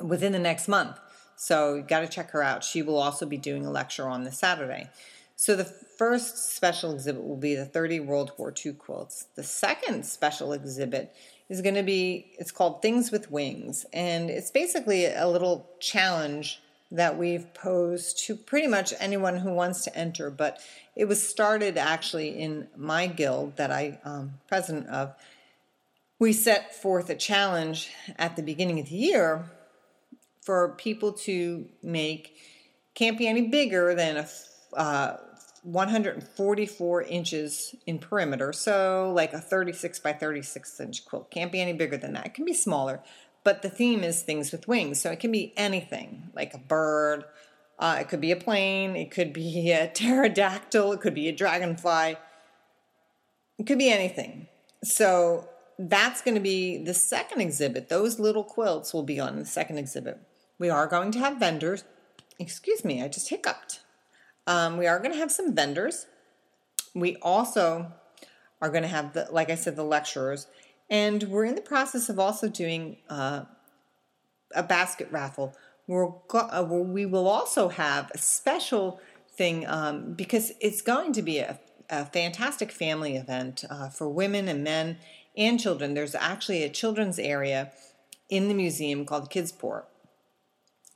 within 0.03 0.31
the 0.31 0.39
next 0.39 0.67
month. 0.67 0.99
So 1.35 1.75
you 1.75 1.81
got 1.81 2.01
to 2.01 2.07
check 2.07 2.31
her 2.31 2.43
out. 2.43 2.63
She 2.63 2.81
will 2.81 2.97
also 2.97 3.25
be 3.25 3.37
doing 3.37 3.65
a 3.65 3.71
lecture 3.71 4.07
on 4.07 4.23
this 4.23 4.37
Saturday. 4.37 4.89
So 5.35 5.55
the 5.55 5.65
first 5.65 6.53
special 6.55 6.93
exhibit 6.93 7.23
will 7.23 7.35
be 7.35 7.55
the 7.55 7.65
30 7.65 8.01
World 8.01 8.31
War 8.37 8.53
II 8.63 8.73
quilts. 8.73 9.25
The 9.35 9.43
second 9.43 10.05
special 10.05 10.53
exhibit 10.53 11.15
is 11.51 11.61
going 11.61 11.75
to 11.75 11.83
be, 11.83 12.31
it's 12.39 12.49
called 12.49 12.81
Things 12.81 13.11
with 13.11 13.29
Wings. 13.29 13.85
And 13.91 14.29
it's 14.29 14.49
basically 14.49 15.05
a 15.05 15.27
little 15.27 15.69
challenge 15.81 16.61
that 16.91 17.17
we've 17.17 17.53
posed 17.53 18.25
to 18.25 18.37
pretty 18.37 18.67
much 18.67 18.93
anyone 19.01 19.35
who 19.35 19.51
wants 19.51 19.83
to 19.83 19.93
enter. 19.93 20.29
But 20.29 20.59
it 20.95 21.09
was 21.09 21.21
started 21.21 21.77
actually 21.77 22.39
in 22.39 22.69
my 22.77 23.05
guild 23.05 23.57
that 23.57 23.69
I 23.69 23.99
am 24.05 24.11
um, 24.13 24.33
president 24.47 24.87
of. 24.87 25.13
We 26.19 26.31
set 26.31 26.73
forth 26.73 27.09
a 27.09 27.15
challenge 27.15 27.91
at 28.17 28.37
the 28.37 28.43
beginning 28.43 28.79
of 28.79 28.87
the 28.87 28.95
year 28.95 29.51
for 30.41 30.69
people 30.77 31.11
to 31.11 31.67
make, 31.83 32.37
can't 32.95 33.17
be 33.17 33.27
any 33.27 33.49
bigger 33.49 33.93
than 33.93 34.15
a 34.15 34.27
uh, 34.73 35.17
144 35.63 37.03
inches 37.03 37.75
in 37.85 37.99
perimeter, 37.99 38.51
so 38.51 39.11
like 39.15 39.33
a 39.33 39.39
36 39.39 39.99
by 39.99 40.13
36 40.13 40.79
inch 40.79 41.05
quilt. 41.05 41.29
Can't 41.29 41.51
be 41.51 41.61
any 41.61 41.73
bigger 41.73 41.97
than 41.97 42.13
that. 42.13 42.25
It 42.27 42.33
can 42.33 42.45
be 42.45 42.53
smaller, 42.53 43.01
but 43.43 43.61
the 43.61 43.69
theme 43.69 44.03
is 44.03 44.23
things 44.23 44.51
with 44.51 44.67
wings, 44.67 45.01
so 45.01 45.11
it 45.11 45.19
can 45.19 45.31
be 45.31 45.53
anything 45.55 46.29
like 46.35 46.53
a 46.53 46.57
bird. 46.57 47.25
Uh, 47.77 47.97
it 47.99 48.09
could 48.09 48.21
be 48.21 48.31
a 48.31 48.35
plane. 48.35 48.95
It 48.95 49.11
could 49.11 49.33
be 49.33 49.71
a 49.71 49.87
pterodactyl. 49.93 50.93
It 50.93 51.01
could 51.01 51.15
be 51.15 51.27
a 51.27 51.35
dragonfly. 51.35 52.17
It 53.57 53.67
could 53.67 53.79
be 53.79 53.91
anything. 53.91 54.47
So 54.83 55.47
that's 55.77 56.21
going 56.21 56.35
to 56.35 56.41
be 56.41 56.83
the 56.83 56.93
second 56.93 57.41
exhibit. 57.41 57.89
Those 57.89 58.19
little 58.19 58.43
quilts 58.43 58.93
will 58.93 59.03
be 59.03 59.19
on 59.19 59.37
the 59.37 59.45
second 59.45 59.77
exhibit. 59.77 60.19
We 60.57 60.69
are 60.69 60.87
going 60.87 61.11
to 61.11 61.19
have 61.19 61.37
vendors. 61.37 61.83
Excuse 62.39 62.85
me, 62.85 63.03
I 63.03 63.07
just 63.07 63.29
hiccuped. 63.29 63.80
Um, 64.51 64.75
we 64.75 64.85
are 64.85 64.99
going 64.99 65.13
to 65.13 65.17
have 65.17 65.31
some 65.31 65.55
vendors. 65.55 66.07
We 66.93 67.15
also 67.21 67.93
are 68.61 68.69
going 68.69 68.81
to 68.81 68.89
have, 68.89 69.13
the, 69.13 69.29
like 69.31 69.49
I 69.49 69.55
said, 69.55 69.77
the 69.77 69.85
lecturers. 69.85 70.47
And 70.89 71.23
we're 71.23 71.45
in 71.45 71.55
the 71.55 71.61
process 71.61 72.09
of 72.09 72.19
also 72.19 72.49
doing 72.49 72.97
uh, 73.09 73.45
a 74.53 74.61
basket 74.61 75.07
raffle. 75.09 75.55
We're 75.87 76.09
go- 76.27 76.49
uh, 76.51 76.63
we 76.69 77.05
will 77.05 77.29
also 77.29 77.69
have 77.69 78.11
a 78.13 78.17
special 78.17 78.99
thing 79.29 79.65
um, 79.67 80.15
because 80.15 80.51
it's 80.59 80.81
going 80.81 81.13
to 81.13 81.21
be 81.21 81.37
a, 81.39 81.57
a 81.89 82.05
fantastic 82.05 82.73
family 82.73 83.15
event 83.15 83.63
uh, 83.69 83.87
for 83.87 84.09
women 84.09 84.49
and 84.49 84.65
men 84.65 84.97
and 85.37 85.61
children. 85.61 85.93
There's 85.93 86.13
actually 86.13 86.63
a 86.63 86.69
children's 86.69 87.19
area 87.19 87.71
in 88.29 88.49
the 88.49 88.53
museum 88.53 89.05
called 89.05 89.31
Kidsport 89.31 89.83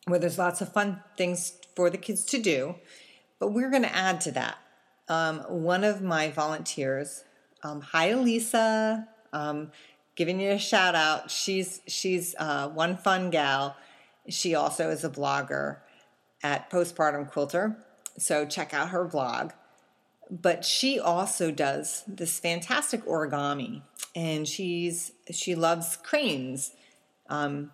where 0.07 0.19
there's 0.19 0.37
lots 0.37 0.59
of 0.61 0.71
fun 0.71 1.01
things 1.17 1.53
for 1.73 1.89
the 1.89 1.97
kids 1.97 2.25
to 2.25 2.41
do. 2.41 2.75
But 3.39 3.53
we're 3.53 3.69
going 3.69 3.83
to 3.83 3.95
add 3.95 4.21
to 4.21 4.31
that. 4.31 4.57
Um, 5.07 5.39
one 5.41 5.83
of 5.83 6.01
my 6.01 6.31
volunteers, 6.31 7.23
um, 7.63 7.81
hi 7.81 8.07
Elisa, 8.07 9.07
um, 9.33 9.71
giving 10.15 10.39
you 10.39 10.51
a 10.51 10.59
shout 10.59 10.95
out. 10.95 11.29
She's 11.29 11.81
she's 11.87 12.35
uh, 12.39 12.69
one 12.69 12.97
fun 12.97 13.29
gal. 13.29 13.75
She 14.29 14.55
also 14.55 14.89
is 14.89 15.03
a 15.03 15.09
blogger 15.09 15.77
at 16.41 16.71
Postpartum 16.71 17.31
Quilter, 17.31 17.77
so 18.17 18.45
check 18.45 18.73
out 18.73 18.89
her 18.89 19.05
blog. 19.05 19.51
But 20.31 20.65
she 20.65 20.99
also 20.99 21.51
does 21.51 22.03
this 22.07 22.39
fantastic 22.39 23.05
origami, 23.05 23.83
and 24.15 24.47
she's 24.47 25.11
she 25.29 25.53
loves 25.53 25.97
cranes. 25.97 26.71
Um, 27.29 27.71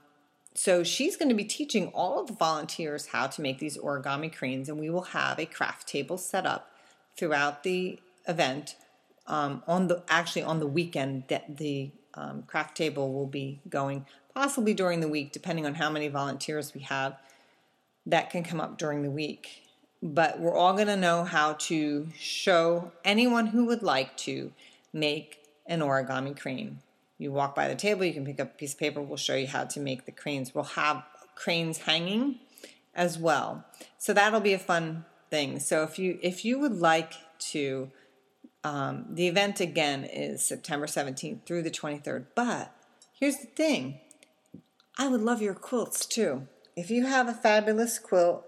so 0.53 0.83
she's 0.83 1.15
going 1.15 1.29
to 1.29 1.35
be 1.35 1.45
teaching 1.45 1.87
all 1.87 2.19
of 2.19 2.27
the 2.27 2.33
volunteers 2.33 3.07
how 3.07 3.27
to 3.27 3.41
make 3.41 3.59
these 3.59 3.77
origami 3.77 4.33
cranes, 4.33 4.67
and 4.67 4.79
we 4.79 4.89
will 4.89 5.01
have 5.01 5.39
a 5.39 5.45
craft 5.45 5.87
table 5.87 6.17
set 6.17 6.45
up 6.45 6.71
throughout 7.17 7.63
the 7.63 7.99
event. 8.27 8.75
Um, 9.27 9.63
on 9.67 9.87
the 9.87 10.03
actually 10.09 10.43
on 10.43 10.59
the 10.59 10.67
weekend 10.67 11.25
that 11.29 11.57
the 11.57 11.91
um, 12.15 12.43
craft 12.43 12.75
table 12.75 13.13
will 13.13 13.27
be 13.27 13.61
going, 13.69 14.05
possibly 14.33 14.73
during 14.73 14.99
the 14.99 15.07
week, 15.07 15.31
depending 15.31 15.65
on 15.65 15.75
how 15.75 15.89
many 15.89 16.07
volunteers 16.07 16.73
we 16.73 16.81
have. 16.81 17.17
That 18.05 18.29
can 18.31 18.43
come 18.43 18.59
up 18.59 18.77
during 18.77 19.03
the 19.03 19.11
week. 19.11 19.63
But 20.03 20.39
we're 20.39 20.55
all 20.55 20.73
going 20.73 20.87
to 20.87 20.97
know 20.97 21.23
how 21.23 21.53
to 21.53 22.07
show 22.17 22.91
anyone 23.05 23.47
who 23.47 23.65
would 23.65 23.83
like 23.83 24.17
to 24.17 24.51
make 24.91 25.37
an 25.67 25.81
origami 25.81 26.37
crane. 26.37 26.79
You 27.21 27.31
walk 27.31 27.53
by 27.53 27.67
the 27.67 27.75
table, 27.75 28.03
you 28.03 28.13
can 28.13 28.25
pick 28.25 28.39
up 28.39 28.55
a 28.55 28.57
piece 28.57 28.73
of 28.73 28.79
paper, 28.79 28.99
we'll 28.99 29.15
show 29.15 29.35
you 29.35 29.45
how 29.45 29.65
to 29.65 29.79
make 29.79 30.07
the 30.07 30.11
cranes. 30.11 30.55
We'll 30.55 30.63
have 30.63 31.03
cranes 31.35 31.77
hanging 31.77 32.39
as 32.95 33.19
well. 33.19 33.63
So 33.99 34.11
that'll 34.11 34.39
be 34.39 34.53
a 34.53 34.59
fun 34.59 35.05
thing. 35.29 35.59
So 35.59 35.83
if 35.83 35.99
you 35.99 36.17
if 36.23 36.43
you 36.43 36.57
would 36.57 36.77
like 36.77 37.13
to 37.51 37.91
um, 38.63 39.05
the 39.11 39.27
event 39.27 39.59
again 39.59 40.03
is 40.03 40.43
September 40.43 40.87
17th 40.87 41.45
through 41.45 41.61
the 41.61 41.69
23rd. 41.69 42.25
But 42.33 42.73
here's 43.13 43.37
the 43.37 43.45
thing 43.45 43.99
I 44.97 45.07
would 45.07 45.21
love 45.21 45.43
your 45.43 45.53
quilts 45.53 46.07
too. 46.07 46.47
If 46.75 46.89
you 46.89 47.05
have 47.05 47.27
a 47.27 47.33
fabulous 47.33 47.99
quilt 47.99 48.45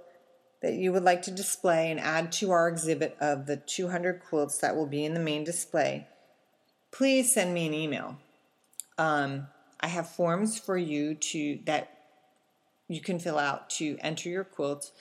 that 0.64 0.74
you 0.74 0.92
would 0.92 1.04
like 1.04 1.22
to 1.24 1.32
display 1.32 1.92
and 1.92 2.00
add 2.00 2.32
to 2.32 2.50
our 2.50 2.68
exhibit 2.70 3.18
of 3.20 3.46
the 3.46 3.58
200 3.58 4.24
quilts 4.24 4.58
that 4.58 4.76
will 4.76 4.88
be 4.88 5.06
in 5.06 5.14
the 5.14 5.20
main 5.20 5.44
display, 5.44 6.08
please 6.92 7.32
send 7.32 7.54
me 7.54 7.68
an 7.68 7.76
email. 7.76 8.18
Um, 8.97 9.47
I 9.79 9.88
have 9.88 10.10
forms 10.10 10.58
for 10.58 10.77
you 10.77 11.15
to 11.15 11.60
that 11.65 11.97
you 12.88 13.01
can 13.01 13.19
fill 13.19 13.39
out 13.39 13.69
to 13.71 13.97
enter 14.01 14.29
your 14.29 14.43
quilt. 14.43 14.91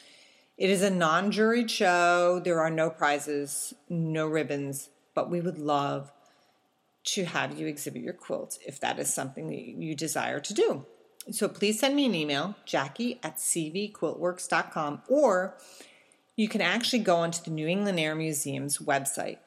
It 0.57 0.71
is 0.71 0.83
a 0.83 0.91
non-juried 0.91 1.71
show. 1.71 2.41
There 2.45 2.61
are 2.61 2.71
no 2.71 2.91
prizes, 2.91 3.75
no 3.89 4.27
ribbons, 4.27 4.89
but 5.15 5.31
we 5.31 5.41
would 5.41 5.59
love 5.59 6.13
to 7.05 7.25
have 7.25 7.59
you 7.59 7.67
exhibit 7.67 8.03
your 8.03 8.13
quilt 8.13 8.59
if 8.67 8.79
that 8.81 8.99
is 8.99 9.13
something 9.13 9.49
that 9.49 9.59
you 9.59 9.95
desire 9.95 10.41
to 10.41 10.55
do. 10.55 10.87
So 11.31 11.49
please 11.49 11.79
send 11.79 11.95
me 11.95 12.07
an 12.07 12.15
email, 12.15 12.57
jackie 12.65 13.21
at 13.23 13.37
cvquiltworks.com, 13.37 15.03
or 15.09 15.57
you 16.37 16.49
can 16.49 16.61
actually 16.61 17.01
go 17.01 17.17
onto 17.17 17.43
the 17.43 17.51
New 17.51 17.69
England 17.69 18.01
Air 18.01 18.15
Museum's 18.15 18.79
website. 18.79 19.39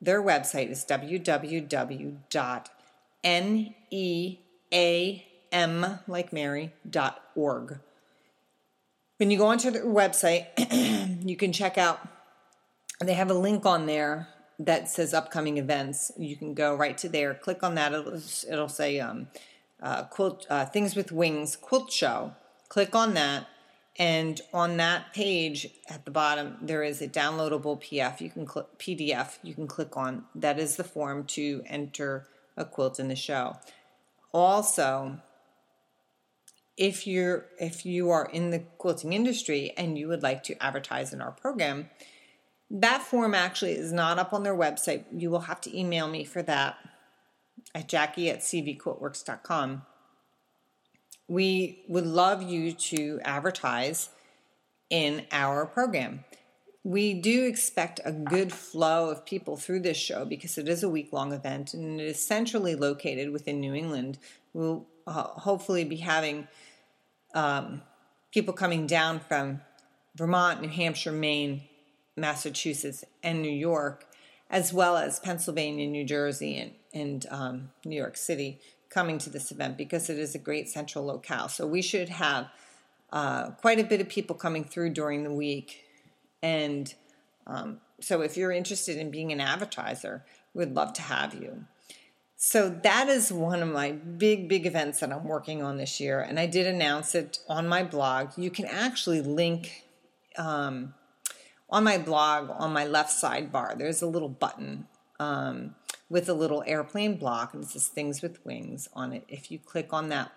Their 0.00 0.22
website 0.22 0.70
is 0.70 0.84
www 3.92 4.38
N-E-A-M, 4.72 5.98
like 6.08 6.32
Mary, 6.32 6.72
dot 6.88 7.22
org. 7.34 7.78
When 9.18 9.30
you 9.30 9.38
go 9.38 9.46
onto 9.46 9.70
their 9.70 9.84
website, 9.84 10.46
you 11.26 11.36
can 11.36 11.52
check 11.52 11.78
out, 11.78 12.00
they 13.00 13.14
have 13.14 13.30
a 13.30 13.34
link 13.34 13.66
on 13.66 13.86
there 13.86 14.28
that 14.58 14.88
says 14.88 15.12
upcoming 15.12 15.58
events. 15.58 16.10
You 16.16 16.36
can 16.36 16.54
go 16.54 16.74
right 16.74 16.96
to 16.98 17.08
there, 17.08 17.34
click 17.34 17.62
on 17.62 17.74
that. 17.74 17.92
It'll, 17.92 18.20
it'll 18.50 18.68
say 18.68 18.98
um, 18.98 19.28
uh, 19.82 20.04
quilt, 20.04 20.46
uh, 20.48 20.64
Things 20.64 20.96
with 20.96 21.12
Wings 21.12 21.54
Quilt 21.54 21.92
Show. 21.92 22.32
Click 22.68 22.94
on 22.94 23.14
that. 23.14 23.46
And 23.98 24.40
on 24.54 24.78
that 24.78 25.12
page 25.12 25.68
at 25.90 26.06
the 26.06 26.10
bottom, 26.10 26.56
there 26.62 26.82
is 26.82 27.02
a 27.02 27.08
downloadable 27.08 27.78
PDF. 27.78 28.22
You 28.22 28.30
can 28.30 28.46
click 28.46 28.66
PDF. 28.78 29.36
You 29.42 29.54
can 29.54 29.66
click 29.66 29.98
on. 29.98 30.24
That 30.34 30.58
is 30.58 30.76
the 30.76 30.84
form 30.84 31.24
to 31.26 31.62
enter 31.66 32.26
a 32.56 32.64
quilt 32.64 32.98
in 32.98 33.08
the 33.08 33.16
show. 33.16 33.58
Also, 34.32 35.18
if 36.76 37.06
you're 37.06 37.46
if 37.58 37.84
you 37.84 38.10
are 38.10 38.26
in 38.26 38.50
the 38.50 38.60
quilting 38.78 39.12
industry 39.12 39.72
and 39.76 39.98
you 39.98 40.08
would 40.08 40.22
like 40.22 40.42
to 40.44 40.62
advertise 40.62 41.12
in 41.12 41.20
our 41.20 41.32
program, 41.32 41.90
that 42.70 43.02
form 43.02 43.34
actually 43.34 43.72
is 43.72 43.92
not 43.92 44.18
up 44.18 44.32
on 44.32 44.42
their 44.42 44.56
website. 44.56 45.04
You 45.12 45.30
will 45.30 45.40
have 45.40 45.60
to 45.62 45.78
email 45.78 46.08
me 46.08 46.24
for 46.24 46.42
that 46.42 46.76
at 47.74 47.88
jackie 47.88 48.30
at 48.30 48.40
cvquiltworks.com. 48.40 49.82
We 51.28 51.84
would 51.88 52.06
love 52.06 52.42
you 52.42 52.72
to 52.72 53.20
advertise 53.24 54.08
in 54.90 55.24
our 55.30 55.66
program 55.66 56.24
we 56.84 57.14
do 57.14 57.44
expect 57.44 58.00
a 58.04 58.10
good 58.10 58.52
flow 58.52 59.08
of 59.10 59.24
people 59.24 59.56
through 59.56 59.80
this 59.80 59.96
show 59.96 60.24
because 60.24 60.58
it 60.58 60.68
is 60.68 60.82
a 60.82 60.88
week 60.88 61.12
long 61.12 61.32
event 61.32 61.74
and 61.74 62.00
it 62.00 62.04
is 62.04 62.24
centrally 62.24 62.74
located 62.74 63.30
within 63.30 63.60
New 63.60 63.74
England. 63.74 64.18
We'll 64.52 64.86
uh, 65.06 65.22
hopefully 65.22 65.84
be 65.84 65.96
having 65.96 66.48
um, 67.34 67.82
people 68.32 68.52
coming 68.52 68.86
down 68.86 69.20
from 69.20 69.60
Vermont, 70.16 70.60
New 70.60 70.68
Hampshire, 70.68 71.12
Maine, 71.12 71.62
Massachusetts, 72.16 73.04
and 73.22 73.40
New 73.40 73.52
York, 73.52 74.06
as 74.50 74.72
well 74.72 74.96
as 74.96 75.20
Pennsylvania, 75.20 75.86
New 75.86 76.04
Jersey, 76.04 76.58
and, 76.58 76.72
and 76.92 77.26
um, 77.30 77.70
New 77.84 77.96
York 77.96 78.16
City 78.16 78.58
coming 78.90 79.18
to 79.18 79.30
this 79.30 79.52
event 79.52 79.78
because 79.78 80.10
it 80.10 80.18
is 80.18 80.34
a 80.34 80.38
great 80.38 80.68
central 80.68 81.06
locale. 81.06 81.48
So 81.48 81.66
we 81.66 81.80
should 81.80 82.08
have 82.08 82.48
uh, 83.12 83.50
quite 83.52 83.78
a 83.78 83.84
bit 83.84 84.00
of 84.00 84.08
people 84.08 84.34
coming 84.34 84.64
through 84.64 84.90
during 84.90 85.22
the 85.22 85.32
week 85.32 85.81
and 86.42 86.94
um, 87.46 87.80
so 88.00 88.20
if 88.20 88.36
you're 88.36 88.52
interested 88.52 88.98
in 88.98 89.10
being 89.10 89.32
an 89.32 89.40
advertiser, 89.40 90.24
we'd 90.54 90.74
love 90.74 90.92
to 90.94 91.02
have 91.02 91.34
you. 91.34 91.64
So 92.36 92.68
that 92.82 93.08
is 93.08 93.32
one 93.32 93.62
of 93.62 93.68
my 93.68 93.92
big, 93.92 94.48
big 94.48 94.66
events 94.66 94.98
that 94.98 95.12
I'm 95.12 95.24
working 95.24 95.62
on 95.62 95.76
this 95.76 96.00
year. 96.00 96.20
And 96.20 96.40
I 96.40 96.46
did 96.46 96.66
announce 96.66 97.14
it 97.14 97.38
on 97.48 97.68
my 97.68 97.84
blog. 97.84 98.30
You 98.36 98.50
can 98.50 98.64
actually 98.64 99.20
link 99.20 99.84
um, 100.36 100.94
on 101.70 101.84
my 101.84 101.98
blog 101.98 102.50
on 102.50 102.72
my 102.72 102.84
left 102.84 103.10
sidebar. 103.10 103.78
There's 103.78 104.02
a 104.02 104.08
little 104.08 104.28
button 104.28 104.88
um, 105.20 105.76
with 106.10 106.28
a 106.28 106.34
little 106.34 106.64
airplane 106.66 107.16
block, 107.16 107.54
and 107.54 107.62
it 107.62 107.70
says 107.70 107.86
Things 107.86 108.22
with 108.22 108.44
Wings 108.44 108.88
on 108.92 109.12
it. 109.12 109.24
If 109.28 109.50
you 109.50 109.58
click 109.58 109.92
on 109.92 110.08
that 110.08 110.32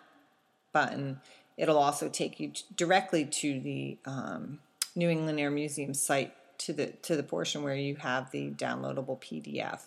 button, 0.71 1.21
it'll 1.57 1.79
also 1.79 2.07
take 2.07 2.39
you 2.39 2.51
directly 2.75 3.25
to 3.25 3.59
the 3.59 3.97
um, 4.05 4.59
New 4.95 5.09
England 5.09 5.39
Air 5.39 5.51
Museum 5.51 5.93
site 5.93 6.33
to 6.59 6.73
the 6.73 6.87
to 7.03 7.15
the 7.15 7.23
portion 7.23 7.63
where 7.63 7.75
you 7.75 7.95
have 7.97 8.31
the 8.31 8.51
downloadable 8.51 9.19
PDF 9.21 9.81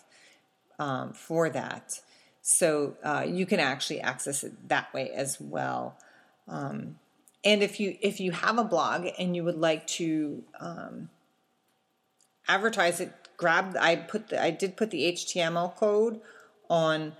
um, 0.77 1.13
for 1.13 1.49
that. 1.49 1.91
So 2.41 2.95
uh, 3.03 3.25
you 3.27 3.45
can 3.45 3.59
actually 3.59 4.01
access 4.01 4.43
it 4.43 4.69
that 4.69 4.93
way 4.93 5.11
as 5.11 5.39
well. 5.39 5.97
Um, 6.47 6.97
and 7.43 7.61
if 7.63 7.79
you 7.79 7.97
if 8.01 8.19
you 8.19 8.31
have 8.31 8.57
a 8.57 8.63
blog 8.63 9.07
and 9.17 9.35
you 9.35 9.43
would 9.43 9.57
like 9.57 9.87
to 9.87 10.43
um, 10.59 11.09
advertise 12.47 12.99
it, 12.99 13.13
grab 13.37 13.75
I 13.79 13.95
put 13.95 14.29
the, 14.29 14.41
I 14.41 14.51
did 14.51 14.77
put 14.77 14.91
the 14.91 15.11
HTML 15.13 15.75
code 15.75 16.21
on 16.69 17.13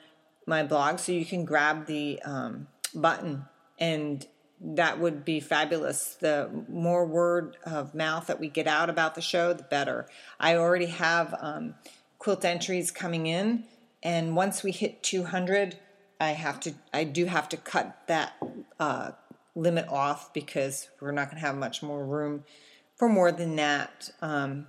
my 0.45 0.63
blog, 0.63 0.99
so 0.99 1.11
you 1.11 1.25
can 1.25 1.45
grab 1.45 1.85
the 1.85 2.21
um, 2.23 2.67
button 2.93 3.45
and 3.79 4.25
that 4.61 4.99
would 4.99 5.23
be 5.23 5.39
fabulous. 5.39 6.15
The 6.19 6.49
more 6.67 7.05
word 7.05 7.57
of 7.65 7.95
mouth 7.95 8.27
that 8.27 8.39
we 8.39 8.49
get 8.49 8.67
out 8.67 8.89
about 8.89 9.15
the 9.15 9.21
show, 9.21 9.53
the 9.53 9.63
better. 9.63 10.07
I 10.39 10.55
already 10.55 10.87
have 10.87 11.35
um, 11.39 11.75
quilt 12.17 12.43
entries 12.43 12.91
coming 12.91 13.27
in, 13.27 13.63
and 14.03 14.35
once 14.35 14.63
we 14.63 14.71
hit 14.71 15.01
200, 15.03 15.77
I 16.19 16.31
have 16.31 16.59
to, 16.61 16.73
I 16.93 17.05
do 17.05 17.25
have 17.25 17.47
to 17.49 17.57
cut 17.57 17.97
that 18.07 18.33
uh, 18.79 19.11
limit 19.55 19.87
off 19.89 20.33
because 20.33 20.89
we're 20.99 21.11
not 21.11 21.29
going 21.29 21.41
to 21.41 21.47
have 21.47 21.55
much 21.55 21.81
more 21.81 22.05
room 22.05 22.43
for 22.95 23.07
more 23.07 23.31
than 23.31 23.55
that. 23.55 24.09
Um, 24.21 24.67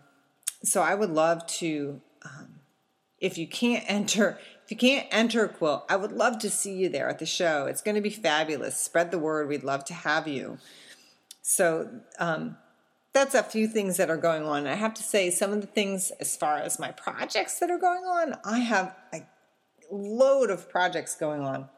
so 0.62 0.82
I 0.82 0.94
would 0.94 1.10
love 1.10 1.46
to, 1.46 2.00
um, 2.24 2.60
if 3.18 3.36
you 3.36 3.48
can't 3.48 3.84
enter, 3.88 4.38
if 4.70 4.74
you 4.80 4.88
can't 4.88 5.08
enter 5.10 5.44
a 5.44 5.48
quilt, 5.48 5.84
I 5.88 5.96
would 5.96 6.12
love 6.12 6.38
to 6.38 6.48
see 6.48 6.72
you 6.74 6.88
there 6.88 7.08
at 7.08 7.18
the 7.18 7.26
show. 7.26 7.66
It's 7.66 7.82
going 7.82 7.96
to 7.96 8.00
be 8.00 8.08
fabulous. 8.08 8.76
Spread 8.76 9.10
the 9.10 9.18
word. 9.18 9.48
We'd 9.48 9.64
love 9.64 9.84
to 9.86 9.94
have 9.94 10.28
you. 10.28 10.58
So, 11.42 11.90
um, 12.20 12.56
that's 13.12 13.34
a 13.34 13.42
few 13.42 13.66
things 13.66 13.96
that 13.96 14.10
are 14.10 14.16
going 14.16 14.44
on. 14.44 14.68
I 14.68 14.74
have 14.74 14.94
to 14.94 15.02
say, 15.02 15.28
some 15.32 15.52
of 15.52 15.60
the 15.60 15.66
things 15.66 16.12
as 16.20 16.36
far 16.36 16.58
as 16.58 16.78
my 16.78 16.92
projects 16.92 17.58
that 17.58 17.68
are 17.68 17.80
going 17.80 18.04
on, 18.04 18.36
I 18.44 18.60
have 18.60 18.94
a 19.12 19.26
load 19.90 20.50
of 20.50 20.70
projects 20.70 21.16
going 21.16 21.40
on. 21.40 21.68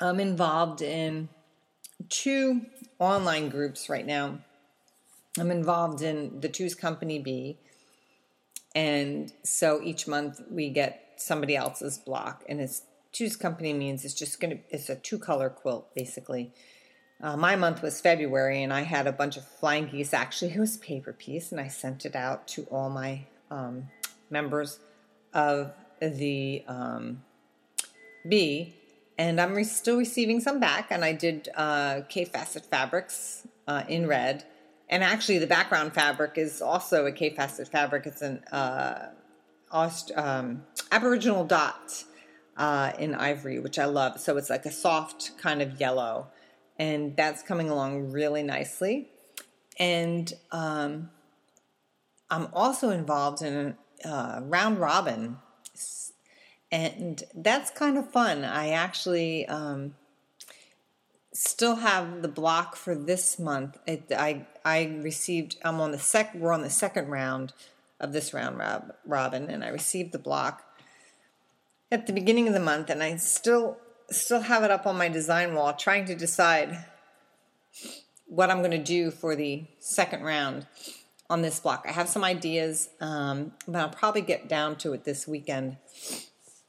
I'm 0.00 0.18
involved 0.18 0.82
in 0.82 1.28
two 2.08 2.62
online 2.98 3.50
groups 3.50 3.88
right 3.88 4.04
now. 4.04 4.40
I'm 5.38 5.52
involved 5.52 6.02
in 6.02 6.40
the 6.40 6.48
Two's 6.48 6.74
Company 6.74 7.20
Bee. 7.20 7.58
And 8.74 9.32
so 9.42 9.80
each 9.82 10.08
month 10.08 10.40
we 10.50 10.70
get 10.70 11.14
somebody 11.16 11.56
else's 11.56 11.98
block. 11.98 12.44
And 12.48 12.60
it's 12.60 12.82
Two's 13.12 13.36
Company 13.36 13.72
means 13.72 14.04
it's 14.04 14.14
just 14.14 14.40
going 14.40 14.56
to, 14.56 14.62
it's 14.70 14.88
a 14.88 14.96
two 14.96 15.18
color 15.18 15.50
quilt 15.50 15.94
basically. 15.94 16.52
Uh, 17.22 17.36
my 17.36 17.54
month 17.54 17.82
was 17.82 18.00
February, 18.00 18.64
and 18.64 18.72
I 18.72 18.80
had 18.82 19.06
a 19.06 19.12
bunch 19.12 19.36
of 19.36 19.46
flying 19.46 19.86
geese. 19.86 20.12
Actually, 20.12 20.54
it 20.54 20.58
was 20.58 20.76
paper 20.78 21.12
piece, 21.12 21.52
and 21.52 21.60
I 21.60 21.68
sent 21.68 22.04
it 22.04 22.16
out 22.16 22.48
to 22.48 22.64
all 22.64 22.90
my 22.90 23.26
um, 23.48 23.88
members 24.28 24.80
of 25.32 25.72
the 26.00 26.64
um, 26.66 27.22
bee, 28.28 28.74
and 29.16 29.40
I'm 29.40 29.54
re- 29.54 29.62
still 29.62 29.98
receiving 29.98 30.40
some 30.40 30.58
back. 30.58 30.88
And 30.90 31.04
I 31.04 31.12
did 31.12 31.48
uh, 31.54 32.00
Kaffe 32.10 32.32
Fassett 32.32 32.66
fabrics 32.66 33.46
uh, 33.68 33.84
in 33.88 34.08
red, 34.08 34.44
and 34.92 35.02
actually 35.02 35.38
the 35.38 35.46
background 35.46 35.94
fabric 35.94 36.36
is 36.36 36.60
also 36.60 37.06
a 37.06 37.12
Kaffe 37.12 37.34
Fassett 37.34 37.68
fabric. 37.68 38.06
It's 38.06 38.20
an 38.20 38.44
uh, 38.52 39.08
Aust- 39.72 40.12
um, 40.14 40.64
Aboriginal 40.92 41.44
dot 41.46 42.04
uh, 42.58 42.92
in 42.98 43.14
ivory, 43.14 43.58
which 43.58 43.78
I 43.78 43.86
love. 43.86 44.20
So 44.20 44.36
it's 44.36 44.50
like 44.50 44.66
a 44.66 44.70
soft 44.70 45.38
kind 45.38 45.62
of 45.62 45.80
yellow 45.80 46.28
and 46.78 47.16
that's 47.16 47.42
coming 47.42 47.70
along 47.70 48.10
really 48.12 48.42
nicely. 48.42 49.08
And 49.78 50.30
um, 50.50 51.10
I'm 52.30 52.48
also 52.52 52.90
involved 52.90 53.40
in 53.40 53.76
uh, 54.04 54.40
round 54.42 54.78
robin, 54.78 55.38
and 56.70 57.22
that's 57.34 57.70
kind 57.70 57.96
of 57.96 58.10
fun. 58.10 58.44
I 58.44 58.70
actually 58.70 59.46
um, 59.46 59.94
still 61.32 61.76
have 61.76 62.22
the 62.22 62.28
block 62.28 62.76
for 62.76 62.94
this 62.94 63.38
month. 63.38 63.78
It, 63.86 64.12
I 64.16 64.46
I 64.64 64.98
received. 65.02 65.56
I'm 65.64 65.80
on 65.80 65.90
the 65.90 65.98
sec. 65.98 66.34
We're 66.34 66.52
on 66.52 66.62
the 66.62 66.70
second 66.70 67.08
round 67.08 67.52
of 68.00 68.12
this 68.12 68.34
round 68.34 68.58
rob, 68.58 68.92
robin, 69.06 69.48
and 69.48 69.64
I 69.64 69.68
received 69.68 70.12
the 70.12 70.18
block 70.18 70.64
at 71.90 72.06
the 72.06 72.12
beginning 72.12 72.48
of 72.48 72.54
the 72.54 72.60
month, 72.60 72.90
and 72.90 73.02
I 73.02 73.16
still 73.16 73.76
still 74.10 74.40
have 74.40 74.62
it 74.62 74.70
up 74.70 74.86
on 74.86 74.96
my 74.96 75.08
design 75.08 75.54
wall 75.54 75.72
trying 75.72 76.04
to 76.06 76.14
decide 76.14 76.84
what 78.26 78.50
I'm 78.50 78.58
going 78.58 78.70
to 78.70 78.78
do 78.78 79.10
for 79.10 79.34
the 79.34 79.64
second 79.78 80.22
round 80.22 80.66
on 81.30 81.42
this 81.42 81.60
block. 81.60 81.84
I 81.88 81.92
have 81.92 82.08
some 82.08 82.24
ideas, 82.24 82.90
um, 83.00 83.52
but 83.66 83.76
I'll 83.76 83.88
probably 83.88 84.20
get 84.20 84.48
down 84.48 84.76
to 84.76 84.92
it 84.92 85.04
this 85.04 85.26
weekend 85.26 85.76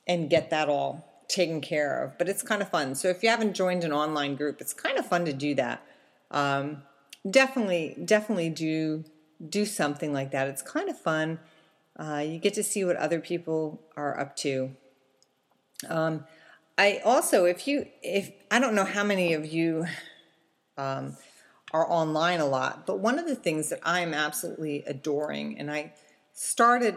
and 0.08 0.30
get 0.30 0.50
that 0.52 0.70
all 0.70 1.13
taken 1.34 1.62
care 1.62 2.04
of. 2.04 2.18
But 2.18 2.30
it's 2.30 2.44
kind 2.44 2.62
of 2.62 2.70
fun. 2.70 2.96
So 2.96 3.10
if 3.10 3.24
you 3.24 3.30
haven't 3.30 3.54
joined 3.54 3.84
an 3.84 3.92
online 3.92 4.36
group, 4.36 4.62
it's 4.62 4.74
kind 4.74 4.98
of 4.98 5.06
fun 5.06 5.26
to 5.26 5.34
do 5.34 5.56
that. 5.56 5.84
Um, 6.32 6.84
definitely, 7.30 7.98
definitely 8.06 8.50
do 8.50 9.04
do 9.50 9.66
something 9.66 10.14
like 10.14 10.32
that. 10.32 10.48
It's 10.48 10.62
kind 10.62 10.90
of 10.90 10.98
fun. 10.98 11.40
Uh, 12.00 12.24
you 12.26 12.40
get 12.40 12.54
to 12.54 12.64
see 12.64 12.86
what 12.86 12.96
other 12.96 13.20
people 13.20 13.82
are 13.98 14.18
up 14.18 14.36
to. 14.38 14.76
Um, 15.90 16.26
I 16.78 17.02
also, 17.04 17.46
if 17.46 17.68
you, 17.68 17.88
if 18.02 18.32
I 18.50 18.60
don't 18.60 18.74
know 18.74 18.86
how 18.86 19.04
many 19.04 19.34
of 19.34 19.46
you 19.46 19.86
um, 20.78 21.18
are 21.74 21.86
online 21.92 22.40
a 22.40 22.46
lot, 22.46 22.86
but 22.88 23.00
one 23.00 23.20
of 23.20 23.28
the 23.28 23.36
things 23.36 23.70
that 23.70 23.80
I'm 23.84 24.14
absolutely 24.14 24.84
adoring, 24.88 25.60
and 25.60 25.70
I 25.70 25.94
started, 26.32 26.96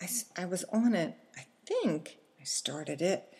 I, 0.00 0.08
I 0.36 0.44
was 0.46 0.64
on 0.72 0.94
it, 0.94 1.14
I 1.36 1.44
think 1.66 2.16
I 2.40 2.44
started 2.44 3.02
it 3.02 3.31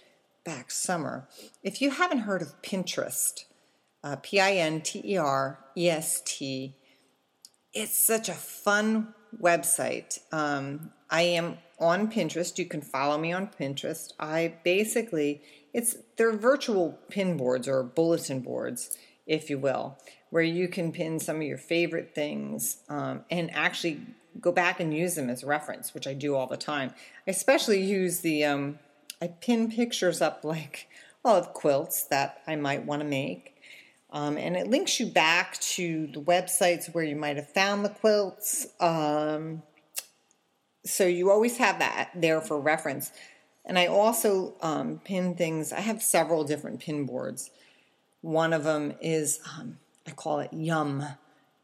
back 0.45 0.71
summer. 0.71 1.29
If 1.63 1.81
you 1.81 1.91
haven't 1.91 2.21
heard 2.21 2.43
of 2.43 2.61
Pinterest, 2.63 3.45
uh, 4.03 4.17
P 4.17 4.41
I 4.41 4.53
N 4.53 4.81
T 4.81 5.03
E 5.05 5.17
R 5.17 5.59
E 5.77 5.89
S 5.89 6.23
T, 6.25 6.75
it's 7.73 7.99
such 7.99 8.29
a 8.29 8.35
fun 8.35 9.15
website. 9.41 10.19
Um, 10.33 10.93
I 11.11 11.23
am 11.23 11.59
on 11.79 12.11
Pinterest. 12.11 12.59
You 12.59 12.67
can 12.67 12.83
follow 12.83 13.19
me 13.19 13.33
on 13.33 13.49
Pinterest. 13.49 14.13
I 14.19 14.55
basically 14.65 15.43
it's 15.73 15.97
they're 16.17 16.33
virtual 16.33 16.99
pin 17.09 17.37
boards 17.37 17.67
or 17.67 17.83
bulletin 17.83 18.41
boards, 18.41 18.97
if 19.27 19.49
you 19.49 19.59
will, 19.59 19.99
where 20.31 20.43
you 20.43 20.69
can 20.69 20.93
pin 20.93 21.19
some 21.19 21.37
of 21.37 21.43
your 21.43 21.59
favorite 21.59 22.15
things 22.15 22.79
um, 22.89 23.25
and 23.31 23.51
actually 23.55 24.01
go 24.41 24.53
back 24.53 24.81
and 24.81 24.95
use 24.95 25.15
them 25.15 25.31
as 25.31 25.45
reference, 25.45 25.95
which 25.95 26.07
I 26.07 26.15
do 26.15 26.35
all 26.35 26.47
the 26.47 26.57
time. 26.57 26.93
I 27.27 27.31
especially 27.31 27.83
use 27.83 28.21
the 28.21 28.45
um, 28.45 28.79
I 29.23 29.29
pin 29.29 29.71
pictures 29.71 30.21
up 30.21 30.45
like 30.45 30.89
well 31.23 31.37
of 31.37 31.55
quilts 31.55 32.05
that 32.09 32.43
I 32.47 32.57
might 32.57 32.85
want 32.85 33.01
to 33.01 33.09
make. 33.09 33.57
Um, 34.11 34.37
and 34.37 34.57
it 34.57 34.67
links 34.67 35.01
you 35.01 35.07
back 35.07 35.59
to 35.61 36.07
the 36.09 36.21
websites 36.21 36.93
where 36.93 37.05
you 37.05 37.17
might 37.17 37.37
have 37.37 37.49
found 37.49 37.83
the 37.83 37.89
quilts. 37.89 38.67
Um, 38.79 39.63
so 40.85 41.07
you 41.07 41.31
always 41.31 41.57
have 41.57 41.79
that 41.79 42.11
there 42.15 42.43
for 42.43 42.61
reference. 42.61 43.11
And 43.65 43.79
I 43.79 43.87
also 43.87 44.55
um, 44.61 45.01
pin 45.03 45.35
things. 45.35 45.73
I 45.73 45.81
have 45.81 46.03
several 46.03 46.45
different 46.45 46.81
pin 46.81 47.07
boards. 47.07 47.51
One 48.21 48.53
of 48.53 48.65
them 48.65 48.95
is, 49.01 49.41
um, 49.57 49.79
I 50.07 50.11
call 50.11 50.41
it 50.41 50.53
Yum. 50.53 51.07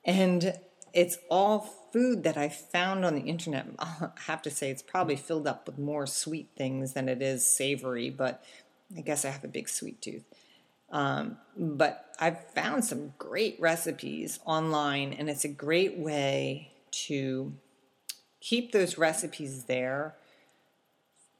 And 0.04 0.54
it's 0.94 1.18
all 1.28 1.77
food 1.92 2.22
that 2.24 2.36
I 2.36 2.48
found 2.48 3.04
on 3.04 3.14
the 3.14 3.22
internet. 3.22 3.66
I 3.78 4.10
have 4.26 4.42
to 4.42 4.50
say, 4.50 4.70
it's 4.70 4.82
probably 4.82 5.16
filled 5.16 5.46
up 5.46 5.66
with 5.66 5.78
more 5.78 6.06
sweet 6.06 6.50
things 6.56 6.92
than 6.92 7.08
it 7.08 7.22
is 7.22 7.46
savory, 7.46 8.10
but 8.10 8.44
I 8.96 9.00
guess 9.00 9.24
I 9.24 9.30
have 9.30 9.44
a 9.44 9.48
big 9.48 9.68
sweet 9.68 10.00
tooth. 10.00 10.24
Um, 10.90 11.36
but 11.56 12.14
I've 12.18 12.48
found 12.50 12.84
some 12.84 13.12
great 13.18 13.56
recipes 13.60 14.40
online, 14.46 15.12
and 15.12 15.28
it's 15.28 15.44
a 15.44 15.48
great 15.48 15.98
way 15.98 16.72
to 16.90 17.52
keep 18.40 18.72
those 18.72 18.96
recipes 18.96 19.64
there 19.64 20.14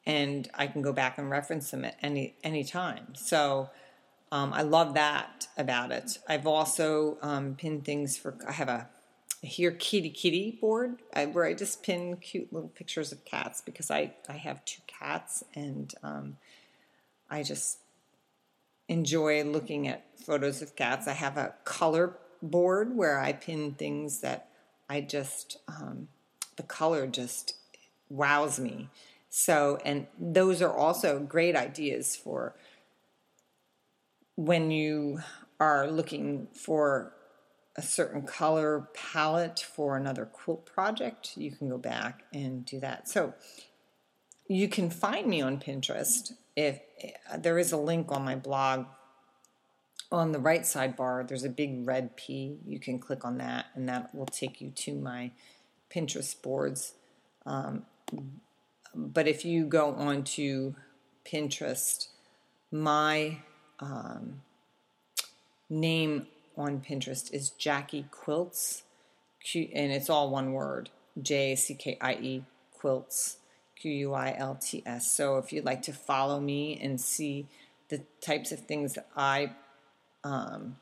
and 0.09 0.49
I 0.55 0.67
can 0.67 0.81
go 0.81 0.93
back 0.93 1.19
and 1.19 1.31
reference 1.31 1.71
them 1.71 1.85
at 1.85 1.97
any 2.03 2.35
any 2.43 2.65
time. 2.65 3.15
So 3.15 3.71
um, 4.33 4.53
I 4.53 4.63
love 4.63 4.95
that 4.95 5.47
about 5.57 5.93
it. 5.93 6.19
I've 6.27 6.47
also 6.47 7.19
um, 7.23 7.55
pinned 7.55 7.85
things 7.85 8.17
for. 8.17 8.35
I 8.49 8.53
have 8.53 8.69
a 8.69 8.89
here 9.41 9.71
kitty 9.71 10.11
kitty 10.11 10.59
board 10.61 11.01
uh, 11.15 11.27
where 11.27 11.45
I 11.45 11.55
just 11.55 11.83
pin 11.83 12.17
cute 12.17 12.53
little 12.53 12.69
pictures 12.69 13.13
of 13.13 13.25
cats 13.25 13.61
because 13.61 13.91
I 13.91 14.15
I 14.29 14.35
have 14.35 14.65
two 14.65 14.83
cats 14.87 15.45
and 15.55 15.95
um, 16.03 16.37
I 17.31 17.43
just 17.43 17.79
enjoy 18.89 19.45
looking 19.45 19.87
at 19.87 20.05
photos 20.19 20.63
of 20.63 20.75
cats. 20.75 21.07
I 21.07 21.13
have 21.13 21.37
a 21.37 21.55
color 21.65 22.17
board 22.43 22.97
where 22.97 23.19
I 23.19 23.33
pin 23.33 23.73
things 23.73 24.21
that 24.21 24.49
I 24.89 25.03
just 25.03 25.59
um, 25.69 26.09
the 26.57 26.63
color 26.63 27.07
just 27.07 27.55
wows 28.09 28.59
me. 28.59 28.89
So, 29.31 29.79
and 29.85 30.07
those 30.19 30.63
are 30.63 30.73
also 30.73 31.19
great 31.19 31.55
ideas 31.55 32.17
for 32.17 32.55
when 34.37 34.71
you 34.71 35.21
are 35.61 35.91
looking 35.91 36.49
for 36.53 37.13
a 37.79 37.83
certain 37.83 38.23
color 38.23 38.89
palette 38.93 39.61
for 39.61 39.97
another 39.97 40.27
quilt 40.27 40.67
project, 40.67 41.37
you 41.37 41.53
can 41.53 41.69
go 41.69 41.79
back 41.79 42.25
and 42.33 42.65
do 42.65 42.81
that. 42.81 43.09
So, 43.09 43.35
you 44.49 44.67
can 44.67 44.91
find 44.91 45.29
me 45.29 45.41
on 45.41 45.61
Pinterest. 45.61 46.33
If 46.57 46.81
there 47.39 47.57
is 47.57 47.71
a 47.71 47.77
link 47.77 48.11
on 48.11 48.25
my 48.25 48.35
blog 48.35 48.87
on 50.11 50.33
the 50.33 50.41
right 50.41 50.63
sidebar, 50.63 51.27
there's 51.29 51.45
a 51.45 51.51
big 51.51 51.87
red 51.87 52.17
P. 52.17 52.59
You 52.67 52.81
can 52.81 52.99
click 52.99 53.25
on 53.25 53.39
that, 53.39 53.67
and 53.75 53.89
that 53.89 54.13
will 54.13 54.27
take 54.27 54.61
you 54.61 54.71
to 54.71 54.95
my 54.95 55.31
Pinterest 55.89 56.41
boards. 56.43 56.95
Um, 57.47 57.85
but 58.95 59.29
if 59.29 59.45
you 59.45 59.67
go 59.67 59.95
on 59.95 60.25
to 60.25 60.75
Pinterest, 61.25 62.09
my 62.73 63.39
um, 63.79 64.41
name 65.71 66.27
on 66.59 66.81
Pinterest 66.81 67.33
is 67.33 67.51
Jackie 67.51 68.07
Quilts, 68.11 68.83
and 69.55 69.93
it's 69.93 70.11
all 70.11 70.31
one 70.31 70.53
word 70.53 70.91
J 71.21 71.53
A 71.53 71.57
C 71.57 71.75
K 71.75 71.97
I 72.01 72.15
E 72.15 72.45
Quilts, 72.79 73.37
Q 73.77 73.91
U 73.93 74.13
I 74.15 74.35
L 74.37 74.59
T 74.61 74.83
S. 74.85 75.11
So 75.11 75.39
if 75.39 75.53
you'd 75.53 75.65
like 75.65 75.83
to 75.83 75.93
follow 75.93 76.41
me 76.41 76.79
and 76.83 77.01
see 77.01 77.47
the 77.89 78.03
types 78.21 78.53
of 78.53 78.61
things 78.61 78.95
that 78.95 79.09
I 79.17 79.53
um, 80.25 80.77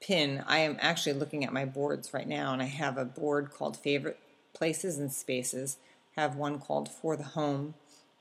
pin, 0.00 0.44
I 0.46 0.58
am 0.58 0.76
actually 0.80 1.14
looking 1.14 1.44
at 1.44 1.52
my 1.52 1.64
boards 1.64 2.12
right 2.12 2.28
now, 2.28 2.52
and 2.52 2.60
I 2.60 2.66
have 2.66 2.98
a 2.98 3.04
board 3.04 3.50
called 3.52 3.76
Favorite 3.76 4.18
Places 4.52 4.98
and 4.98 5.12
Spaces 5.12 5.78
have 6.16 6.36
one 6.36 6.58
called 6.58 6.90
For 6.90 7.16
the 7.16 7.22
Home, 7.22 7.74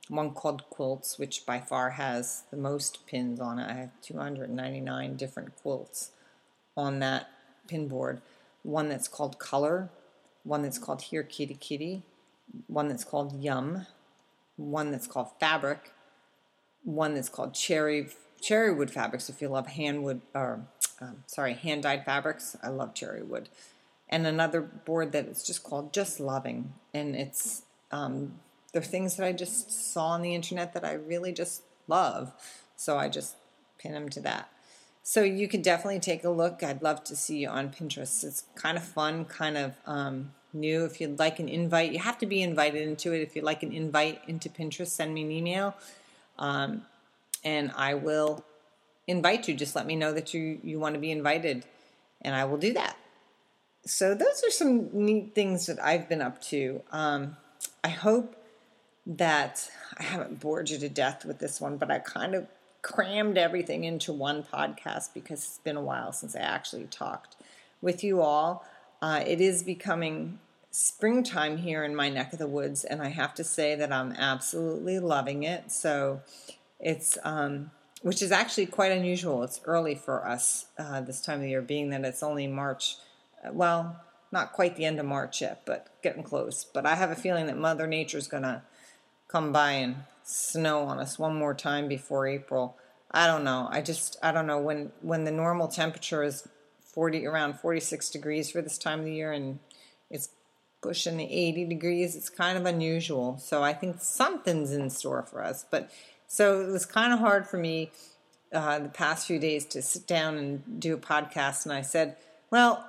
one 0.08 0.32
called 0.32 0.70
Quilts, 0.70 1.20
which 1.20 1.46
by 1.46 1.60
far 1.60 1.92
has 1.92 2.44
the 2.52 2.58
most 2.58 3.06
pins 3.06 3.40
on 3.40 3.60
it. 3.60 3.70
I 3.70 3.74
have 3.74 3.92
299 4.02 5.18
different 5.18 5.56
quilts 5.62 6.12
on 6.76 7.00
that 7.00 7.30
pin 7.68 7.88
board. 7.88 8.22
one 8.64 8.90
that's 8.90 9.08
called 9.08 9.40
Color, 9.40 9.90
one 10.44 10.62
that's 10.62 10.78
called 10.78 11.02
Here 11.04 11.24
Kitty 11.24 11.56
Kitty, 11.56 12.04
one 12.68 12.88
that's 12.88 13.04
called 13.04 13.42
Yum, 13.42 13.86
one 14.56 14.92
that's 14.92 15.08
called 15.08 15.30
Fabric, 15.40 15.92
one 16.84 17.14
that's 17.16 17.30
called 17.30 17.54
Cherry 17.54 18.10
Cherry 18.42 18.74
Wood 18.74 18.92
Fabrics. 18.92 19.30
If 19.30 19.42
you 19.42 19.50
love 19.50 19.68
hand 19.68 20.04
wood 20.04 20.22
or 20.34 20.68
um, 21.00 21.24
sorry 21.28 21.54
hand 21.54 21.84
dyed 21.84 22.06
fabrics, 22.06 22.56
I 22.62 22.70
love 22.70 22.94
cherry 22.94 23.24
wood, 23.24 23.50
and 24.10 24.26
another 24.26 24.62
board 24.62 25.12
that 25.14 25.28
is 25.28 25.44
just 25.44 25.64
called 25.64 25.94
Just 25.94 26.20
Loving, 26.20 26.74
and 26.94 27.16
it's 27.16 27.64
um, 27.92 28.40
they're 28.74 28.82
things 28.82 29.16
that 29.16 29.26
I 29.26 29.32
just 29.32 29.94
saw 29.94 30.10
on 30.10 30.22
the 30.22 30.36
internet 30.36 30.74
that 30.74 30.86
I 30.86 30.94
really 30.94 31.32
just 31.32 31.64
love, 31.88 32.32
so 32.76 32.98
I 32.98 33.10
just 33.10 33.36
pin 33.78 33.94
them 33.94 34.10
to 34.10 34.22
that. 34.22 34.50
So 35.04 35.24
you 35.24 35.48
could 35.48 35.64
definitely 35.64 36.00
take 36.00 36.24
a 36.24 36.30
look. 36.30 36.64
I'd 36.64 36.82
love 36.82 37.04
to 37.06 37.16
see 37.16 37.40
you 37.40 37.50
on 37.50 37.70
Pinterest. 37.70 38.24
It's 38.24 38.44
kind 38.56 38.78
of 38.78 38.84
fun, 38.84 39.26
kind 39.26 39.58
of 39.58 39.76
um, 39.86 40.32
new. 40.54 40.86
If 40.86 41.02
you'd 41.02 41.18
like 41.18 41.40
an 41.40 41.50
invite, 41.50 41.92
you 41.92 42.00
have 42.00 42.18
to 42.20 42.26
be 42.26 42.42
invited 42.42 42.88
into 42.88 43.12
it. 43.14 43.22
If 43.22 43.36
you'd 43.36 43.44
like 43.44 43.64
an 43.64 43.72
invite 43.72 44.22
into 44.28 44.50
Pinterest, 44.50 44.88
send 44.88 45.14
me 45.14 45.24
an 45.24 45.32
email, 45.32 45.76
um, 46.38 46.84
and 47.44 47.72
I 47.76 47.96
will 47.96 48.46
invite 49.08 49.48
you. 49.48 49.56
Just 49.56 49.76
let 49.76 49.88
me 49.88 49.96
know 49.96 50.14
that 50.14 50.34
you 50.34 50.60
you 50.64 50.80
want 50.80 50.94
to 50.94 51.02
be 51.02 51.12
invited, 51.12 51.66
and 52.22 52.36
I 52.36 52.46
will 52.46 52.58
do 52.58 52.74
that. 52.74 52.96
So 53.86 54.14
those 54.14 54.44
are 54.46 54.52
some 54.52 54.90
neat 54.94 55.34
things 55.34 55.66
that 55.66 55.84
I've 55.84 56.08
been 56.08 56.22
up 56.22 56.40
to. 56.44 56.84
Um, 56.92 57.38
I 57.84 57.90
hope 57.90 58.36
that 59.08 59.68
I 59.98 60.04
haven't 60.04 60.40
bored 60.40 60.70
you 60.70 60.78
to 60.78 60.90
death 60.90 61.26
with 61.26 61.40
this 61.40 61.60
one, 61.60 61.78
but 61.78 61.90
I 61.90 61.98
kind 61.98 62.36
of 62.36 62.46
crammed 62.82 63.38
everything 63.38 63.84
into 63.84 64.12
one 64.12 64.44
podcast 64.44 65.14
because 65.14 65.40
it's 65.40 65.60
been 65.60 65.78
a 65.78 65.82
while 65.82 66.12
since 66.12 66.36
I 66.36 66.40
actually 66.40 66.86
talked 66.86 67.36
with 67.82 68.04
you 68.04 68.22
all. 68.22 68.66
Uh, 69.02 69.24
it 69.26 69.42
is 69.42 69.64
becoming 69.64 70.40
springtime 70.72 71.58
here 71.58 71.84
in 71.84 71.96
my 71.96 72.10
neck 72.10 72.34
of 72.34 72.40
the 72.40 72.48
woods, 72.48 72.84
and 72.84 73.02
I 73.02 73.10
have 73.10 73.34
to 73.36 73.44
say 73.44 73.76
that 73.76 73.92
I'm 73.92 74.14
absolutely 74.14 75.00
loving 75.00 75.44
it. 75.44 75.72
So 75.72 76.22
it's, 76.80 77.18
um, 77.24 77.72
which 78.02 78.22
is 78.22 78.32
actually 78.32 78.68
quite 78.68 78.92
unusual. 78.92 79.44
It's 79.44 79.60
early 79.66 79.96
for 79.96 80.26
us 80.26 80.68
uh, 80.78 81.02
this 81.02 81.22
time 81.22 81.42
of 81.42 81.48
year, 81.48 81.62
being 81.62 81.90
that 81.90 82.06
it's 82.06 82.24
only 82.24 82.48
March. 82.48 82.96
Uh, 83.44 83.52
well, 83.52 84.02
not 84.32 84.54
quite 84.54 84.76
the 84.76 84.86
end 84.86 85.00
of 85.00 85.06
March 85.06 85.42
yet, 85.42 85.64
but 85.66 85.88
getting 86.02 86.24
close. 86.24 86.64
But 86.64 86.86
I 86.86 86.96
have 86.96 87.12
a 87.12 87.16
feeling 87.16 87.48
that 87.48 87.58
Mother 87.58 87.86
Nature's 87.86 88.28
going 88.28 88.44
to 88.44 88.62
come 89.28 89.52
by 89.52 89.72
and 89.74 89.96
snow 90.24 90.84
on 90.84 91.00
us 91.00 91.18
one 91.20 91.36
more 91.36 91.54
time 91.54 91.88
before 91.88 92.28
April. 92.28 92.78
I 93.12 93.28
don't 93.28 93.44
know. 93.44 93.68
I 93.70 93.82
just 93.82 94.18
I 94.24 94.32
don't 94.32 94.48
know 94.48 94.60
when 94.60 94.92
when 95.02 95.26
the 95.26 95.32
normal 95.32 95.68
temperature 95.68 96.24
is 96.24 96.48
40 96.84 97.26
around 97.26 97.60
46 97.60 98.10
degrees 98.10 98.52
for 98.52 98.62
this 98.62 98.78
time 98.78 99.00
of 99.00 99.06
the 99.06 99.14
year 99.14 99.32
and 99.32 99.60
it's 100.10 100.30
pushing 100.82 101.18
the 101.18 101.32
80 101.32 101.66
degrees. 101.66 102.16
It's 102.16 102.30
kind 102.30 102.58
of 102.58 102.66
unusual. 102.66 103.38
So 103.38 103.64
I 103.64 103.74
think 103.74 104.02
something's 104.02 104.72
in 104.72 104.90
store 104.90 105.24
for 105.24 105.44
us. 105.44 105.66
But 105.70 105.92
so 106.28 106.62
it 106.62 106.72
was 106.72 106.86
kind 106.86 107.14
of 107.14 107.20
hard 107.20 107.48
for 107.48 107.58
me 107.58 107.92
uh, 108.54 108.80
the 108.80 108.90
past 108.90 109.28
few 109.28 109.40
days 109.40 109.66
to 109.66 109.82
sit 109.82 110.08
down 110.08 110.38
and 110.38 110.80
do 110.80 110.94
a 110.94 110.98
podcast. 110.98 111.66
And 111.66 111.74
I 111.74 111.82
said, 111.82 112.18
well, 112.50 112.86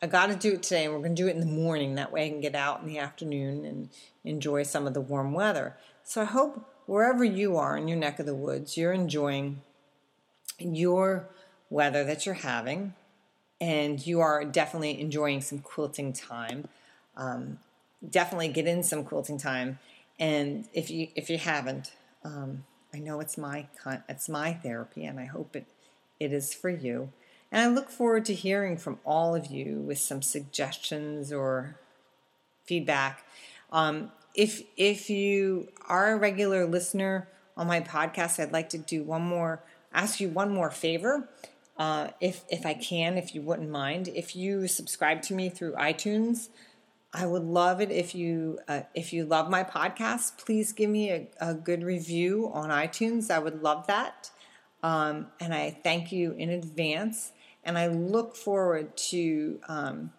I 0.00 0.06
got 0.06 0.26
to 0.26 0.36
do 0.36 0.54
it 0.54 0.62
today, 0.62 0.84
and 0.84 0.94
we're 0.94 1.00
going 1.00 1.14
to 1.14 1.22
do 1.22 1.28
it 1.28 1.34
in 1.34 1.40
the 1.40 1.46
morning. 1.46 1.96
That 1.96 2.12
way 2.12 2.26
I 2.26 2.30
can 2.30 2.40
get 2.40 2.54
out 2.54 2.80
in 2.80 2.86
the 2.86 2.98
afternoon 2.98 3.64
and 3.64 3.88
enjoy 4.24 4.62
some 4.62 4.86
of 4.86 4.94
the 4.94 5.00
warm 5.00 5.32
weather. 5.32 5.76
So 6.08 6.22
I 6.22 6.24
hope 6.24 6.64
wherever 6.86 7.22
you 7.22 7.58
are 7.58 7.76
in 7.76 7.86
your 7.86 7.98
neck 7.98 8.18
of 8.18 8.24
the 8.24 8.34
woods, 8.34 8.78
you're 8.78 8.94
enjoying 8.94 9.60
your 10.58 11.28
weather 11.68 12.02
that 12.02 12.24
you're 12.24 12.34
having, 12.36 12.94
and 13.60 14.04
you 14.06 14.20
are 14.20 14.42
definitely 14.42 14.98
enjoying 15.02 15.42
some 15.42 15.58
quilting 15.58 16.14
time. 16.14 16.66
Um, 17.14 17.58
definitely 18.08 18.48
get 18.48 18.66
in 18.66 18.82
some 18.82 19.04
quilting 19.04 19.36
time, 19.36 19.80
and 20.18 20.66
if 20.72 20.90
you 20.90 21.08
if 21.14 21.28
you 21.28 21.36
haven't, 21.36 21.92
um, 22.24 22.64
I 22.94 23.00
know 23.00 23.20
it's 23.20 23.36
my 23.36 23.66
it's 24.08 24.30
my 24.30 24.54
therapy, 24.54 25.04
and 25.04 25.20
I 25.20 25.26
hope 25.26 25.54
it 25.54 25.66
it 26.18 26.32
is 26.32 26.54
for 26.54 26.70
you. 26.70 27.12
And 27.52 27.60
I 27.60 27.68
look 27.68 27.90
forward 27.90 28.24
to 28.24 28.34
hearing 28.34 28.78
from 28.78 28.98
all 29.04 29.34
of 29.34 29.48
you 29.48 29.80
with 29.80 29.98
some 29.98 30.22
suggestions 30.22 31.34
or 31.34 31.76
feedback. 32.64 33.26
Um, 33.70 34.10
if 34.38 34.62
if 34.76 35.10
you 35.10 35.68
are 35.88 36.12
a 36.12 36.16
regular 36.16 36.64
listener 36.64 37.28
on 37.56 37.66
my 37.66 37.80
podcast, 37.80 38.38
I'd 38.38 38.52
like 38.52 38.68
to 38.70 38.78
do 38.78 39.02
one 39.02 39.22
more, 39.22 39.64
ask 39.92 40.20
you 40.20 40.28
one 40.28 40.54
more 40.54 40.70
favor, 40.70 41.28
uh, 41.76 42.10
if 42.20 42.44
if 42.48 42.64
I 42.64 42.74
can, 42.74 43.18
if 43.18 43.34
you 43.34 43.42
wouldn't 43.42 43.68
mind. 43.68 44.06
If 44.14 44.36
you 44.36 44.68
subscribe 44.68 45.22
to 45.22 45.34
me 45.34 45.50
through 45.50 45.72
iTunes, 45.72 46.50
I 47.12 47.26
would 47.26 47.42
love 47.42 47.80
it 47.80 47.90
if 47.90 48.14
you 48.14 48.60
uh, 48.68 48.82
if 48.94 49.12
you 49.12 49.24
love 49.24 49.50
my 49.50 49.64
podcast. 49.64 50.38
Please 50.38 50.72
give 50.72 50.88
me 50.88 51.10
a, 51.10 51.26
a 51.40 51.54
good 51.54 51.82
review 51.82 52.48
on 52.54 52.70
iTunes. 52.70 53.32
I 53.32 53.40
would 53.40 53.60
love 53.60 53.88
that, 53.88 54.30
um, 54.84 55.26
and 55.40 55.52
I 55.52 55.76
thank 55.82 56.12
you 56.12 56.30
in 56.38 56.48
advance 56.48 57.32
and 57.64 57.76
I 57.76 57.88
look 57.88 58.36
forward 58.36 58.96
to 58.96 59.60
um, 59.68 60.12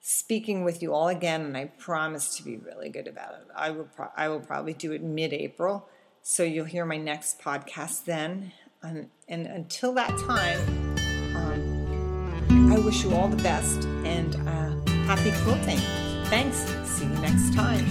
speaking 0.00 0.64
with 0.64 0.82
you 0.82 0.92
all 0.94 1.08
again. 1.08 1.42
And 1.42 1.56
I 1.56 1.66
promise 1.66 2.36
to 2.36 2.42
be 2.42 2.56
really 2.56 2.88
good 2.88 3.06
about 3.06 3.34
it. 3.34 3.46
I 3.54 3.70
will 3.70 3.84
pro- 3.84 4.12
I 4.16 4.28
will 4.28 4.40
probably 4.40 4.74
do 4.74 4.92
it 4.92 5.02
mid-April, 5.02 5.88
so 6.22 6.42
you'll 6.42 6.64
hear 6.64 6.84
my 6.84 6.96
next 6.96 7.40
podcast 7.40 8.04
then. 8.04 8.52
And, 8.82 9.10
and 9.28 9.46
until 9.46 9.92
that 9.94 10.08
time, 10.26 10.96
um, 11.36 12.72
I 12.72 12.78
wish 12.78 13.04
you 13.04 13.14
all 13.14 13.28
the 13.28 13.42
best 13.42 13.84
and 14.04 14.34
uh, 14.48 14.70
happy 15.04 15.32
quilting. 15.42 15.78
Thanks. 16.26 16.56
See 16.88 17.04
you 17.04 17.10
next 17.20 17.52
time. 17.54 17.86